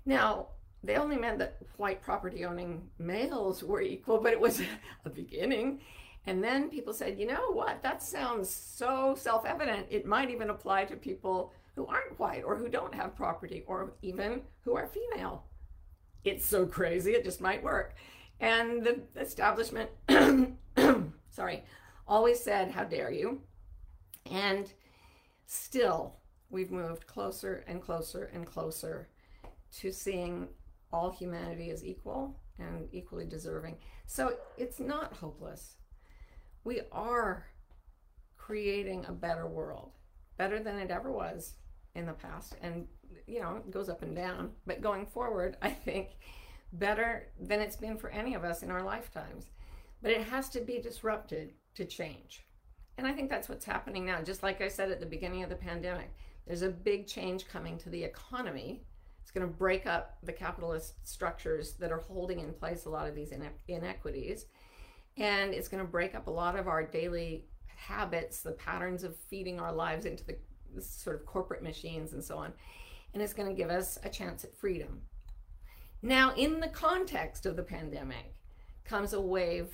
Now, 0.06 0.46
they 0.82 0.96
only 0.96 1.16
meant 1.16 1.38
that 1.40 1.58
white 1.76 2.02
property 2.02 2.44
owning 2.44 2.88
males 2.98 3.62
were 3.62 3.82
equal, 3.82 4.18
but 4.18 4.32
it 4.32 4.40
was 4.40 4.62
a 5.04 5.10
beginning. 5.10 5.80
And 6.26 6.42
then 6.44 6.70
people 6.70 6.92
said, 6.92 7.18
you 7.18 7.26
know 7.26 7.50
what, 7.52 7.82
that 7.82 8.02
sounds 8.02 8.50
so 8.50 9.14
self 9.18 9.44
evident. 9.44 9.86
It 9.90 10.06
might 10.06 10.30
even 10.30 10.50
apply 10.50 10.84
to 10.86 10.96
people 10.96 11.52
who 11.74 11.86
aren't 11.86 12.18
white 12.18 12.44
or 12.44 12.56
who 12.56 12.68
don't 12.68 12.94
have 12.94 13.16
property 13.16 13.64
or 13.66 13.92
even 14.02 14.42
who 14.64 14.76
are 14.76 14.86
female. 14.86 15.44
It's 16.24 16.46
so 16.46 16.66
crazy, 16.66 17.12
it 17.12 17.24
just 17.24 17.40
might 17.40 17.62
work. 17.62 17.94
And 18.40 18.84
the 18.84 19.00
establishment, 19.18 19.90
sorry, 21.30 21.64
always 22.06 22.40
said, 22.40 22.70
how 22.70 22.84
dare 22.84 23.10
you? 23.10 23.40
And 24.30 24.72
still, 25.46 26.16
we've 26.50 26.70
moved 26.70 27.06
closer 27.06 27.64
and 27.66 27.80
closer 27.80 28.30
and 28.34 28.46
closer 28.46 29.08
to 29.78 29.92
seeing 29.92 30.48
all 30.92 31.10
humanity 31.10 31.70
is 31.70 31.84
equal 31.84 32.36
and 32.58 32.88
equally 32.92 33.26
deserving. 33.26 33.76
So 34.06 34.34
it's 34.58 34.80
not 34.80 35.14
hopeless. 35.14 35.76
We 36.64 36.80
are 36.92 37.46
creating 38.36 39.06
a 39.06 39.12
better 39.12 39.46
world, 39.46 39.92
better 40.36 40.60
than 40.60 40.78
it 40.78 40.90
ever 40.90 41.10
was 41.10 41.54
in 41.94 42.06
the 42.06 42.12
past. 42.12 42.56
And, 42.60 42.86
you 43.30 43.40
know, 43.40 43.56
it 43.56 43.70
goes 43.70 43.88
up 43.88 44.02
and 44.02 44.14
down. 44.14 44.50
But 44.66 44.80
going 44.80 45.06
forward, 45.06 45.56
I 45.62 45.70
think 45.70 46.18
better 46.72 47.28
than 47.40 47.60
it's 47.60 47.76
been 47.76 47.96
for 47.96 48.10
any 48.10 48.34
of 48.34 48.44
us 48.44 48.62
in 48.62 48.70
our 48.70 48.82
lifetimes. 48.82 49.46
But 50.02 50.12
it 50.12 50.22
has 50.28 50.48
to 50.50 50.60
be 50.60 50.78
disrupted 50.78 51.52
to 51.74 51.84
change. 51.84 52.44
And 52.98 53.06
I 53.06 53.12
think 53.12 53.30
that's 53.30 53.48
what's 53.48 53.64
happening 53.64 54.04
now. 54.04 54.22
Just 54.22 54.42
like 54.42 54.60
I 54.60 54.68
said 54.68 54.90
at 54.90 55.00
the 55.00 55.06
beginning 55.06 55.42
of 55.42 55.50
the 55.50 55.56
pandemic, 55.56 56.12
there's 56.46 56.62
a 56.62 56.70
big 56.70 57.06
change 57.06 57.48
coming 57.48 57.78
to 57.78 57.90
the 57.90 58.02
economy 58.02 58.82
it's 59.30 59.38
going 59.38 59.48
to 59.48 59.58
break 59.58 59.86
up 59.86 60.16
the 60.24 60.32
capitalist 60.32 60.94
structures 61.06 61.74
that 61.74 61.92
are 61.92 62.00
holding 62.00 62.40
in 62.40 62.52
place 62.52 62.86
a 62.86 62.90
lot 62.90 63.08
of 63.08 63.14
these 63.14 63.32
inequities. 63.68 64.46
And 65.16 65.54
it's 65.54 65.68
going 65.68 65.84
to 65.84 65.88
break 65.88 66.16
up 66.16 66.26
a 66.26 66.30
lot 66.32 66.58
of 66.58 66.66
our 66.66 66.82
daily 66.82 67.44
habits, 67.66 68.42
the 68.42 68.50
patterns 68.50 69.04
of 69.04 69.16
feeding 69.16 69.60
our 69.60 69.72
lives 69.72 70.04
into 70.04 70.24
the 70.24 70.36
sort 70.82 71.14
of 71.14 71.26
corporate 71.26 71.62
machines 71.62 72.12
and 72.12 72.24
so 72.24 72.38
on. 72.38 72.52
And 73.12 73.22
it's 73.22 73.32
going 73.32 73.48
to 73.48 73.54
give 73.54 73.70
us 73.70 73.98
a 74.04 74.08
chance 74.08 74.44
at 74.44 74.56
freedom. 74.56 75.02
Now, 76.02 76.32
in 76.34 76.60
the 76.60 76.68
context 76.68 77.44
of 77.44 77.56
the 77.56 77.62
pandemic, 77.62 78.34
comes 78.84 79.12
a 79.12 79.20
wave 79.20 79.68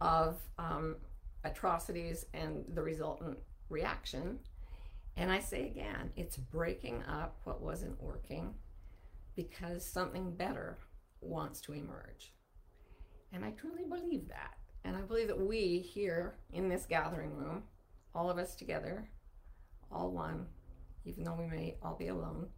of 0.00 0.38
um, 0.58 0.96
atrocities 1.44 2.26
and 2.34 2.64
the 2.74 2.82
resultant 2.82 3.38
reaction. 3.68 4.38
And 5.16 5.30
I 5.30 5.40
say 5.40 5.66
again, 5.66 6.10
it's 6.16 6.36
breaking 6.36 7.02
up 7.04 7.38
what 7.44 7.62
wasn't 7.62 8.00
working 8.02 8.54
because 9.36 9.84
something 9.84 10.34
better 10.34 10.78
wants 11.20 11.60
to 11.62 11.72
emerge. 11.72 12.32
And 13.32 13.44
I 13.44 13.50
truly 13.50 13.84
believe 13.88 14.28
that. 14.28 14.54
And 14.84 14.96
I 14.96 15.00
believe 15.00 15.28
that 15.28 15.40
we 15.40 15.78
here 15.78 16.36
in 16.52 16.68
this 16.68 16.86
gathering 16.86 17.34
room, 17.34 17.62
all 18.14 18.30
of 18.30 18.38
us 18.38 18.54
together, 18.54 19.08
all 19.90 20.10
one, 20.10 20.46
even 21.04 21.24
though 21.24 21.36
we 21.38 21.46
may 21.46 21.76
all 21.82 21.96
be 21.96 22.08
alone, 22.08 22.48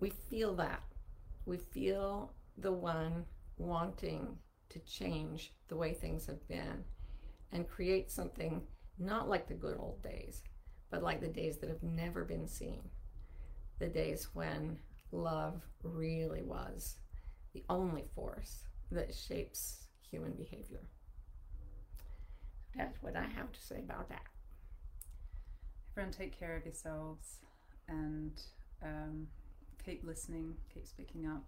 we 0.00 0.10
feel 0.30 0.54
that. 0.56 0.82
We 1.46 1.58
feel 1.58 2.32
the 2.58 2.72
one 2.72 3.24
wanting 3.58 4.36
to 4.70 4.78
change 4.80 5.52
the 5.68 5.76
way 5.76 5.92
things 5.92 6.26
have 6.26 6.46
been 6.48 6.84
and 7.52 7.68
create 7.68 8.10
something 8.10 8.62
not 8.98 9.28
like 9.28 9.46
the 9.48 9.54
good 9.54 9.76
old 9.78 10.02
days, 10.02 10.42
but 10.90 11.02
like 11.02 11.20
the 11.20 11.28
days 11.28 11.58
that 11.58 11.68
have 11.68 11.82
never 11.82 12.24
been 12.24 12.46
seen. 12.46 12.80
The 13.78 13.88
days 13.88 14.28
when 14.34 14.78
love 15.12 15.62
really 15.82 16.42
was 16.42 16.96
the 17.52 17.64
only 17.68 18.04
force 18.14 18.64
that 18.92 19.14
shapes 19.14 19.86
human 20.10 20.32
behavior. 20.32 20.82
That's 22.76 23.02
what 23.02 23.16
I 23.16 23.24
have 23.24 23.52
to 23.52 23.60
say 23.60 23.78
about 23.78 24.08
that. 24.10 24.22
Everyone, 25.92 26.12
take 26.12 26.38
care 26.38 26.56
of 26.56 26.64
yourselves 26.64 27.38
and 27.88 28.40
um, 28.82 29.26
keep 29.84 30.04
listening, 30.04 30.54
keep 30.72 30.86
speaking 30.86 31.26
up. 31.26 31.42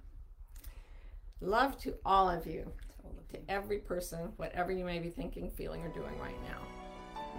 Love 1.40 1.76
to 1.78 1.94
all 2.04 2.28
of 2.30 2.46
you, 2.46 2.62
To 2.62 3.04
all 3.04 3.14
of 3.18 3.28
to 3.28 3.38
you. 3.38 3.44
every 3.48 3.78
person, 3.78 4.32
whatever 4.36 4.70
you 4.72 4.84
may 4.84 4.98
be 4.98 5.10
thinking, 5.10 5.50
feeling, 5.50 5.82
or 5.82 5.88
doing 5.88 6.18
right 6.20 6.36
now. 6.48 6.60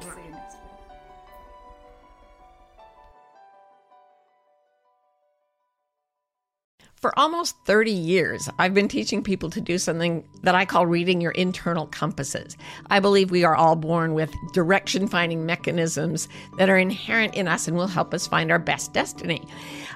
See 0.02 0.08
you 0.26 0.32
next 0.32 0.56
week. 0.56 0.70
For 6.96 7.18
almost 7.20 7.58
30 7.66 7.92
years, 7.92 8.48
I've 8.60 8.74
been 8.74 8.88
teaching 8.88 9.24
people 9.24 9.50
to 9.50 9.60
do 9.60 9.78
something 9.78 10.24
that 10.44 10.56
I 10.56 10.64
call 10.64 10.86
reading 10.88 11.20
your 11.20 11.34
internal 11.34 11.88
compasses. 11.88 12.56
I 12.90 13.02
believe 13.02 13.30
we 13.30 13.44
are 13.44 13.58
all 13.58 13.76
born 13.76 14.14
with 14.14 14.34
direction 14.54 15.10
finding 15.10 15.46
mechanisms 15.46 16.30
that 16.58 16.70
are 16.70 16.78
inherent 16.78 17.36
in 17.36 17.50
us 17.50 17.68
and 17.68 17.76
will 17.76 17.88
help 17.88 18.14
us 18.14 18.26
find 18.26 18.52
our 18.52 18.60
best 18.60 18.94
destiny. 18.94 19.42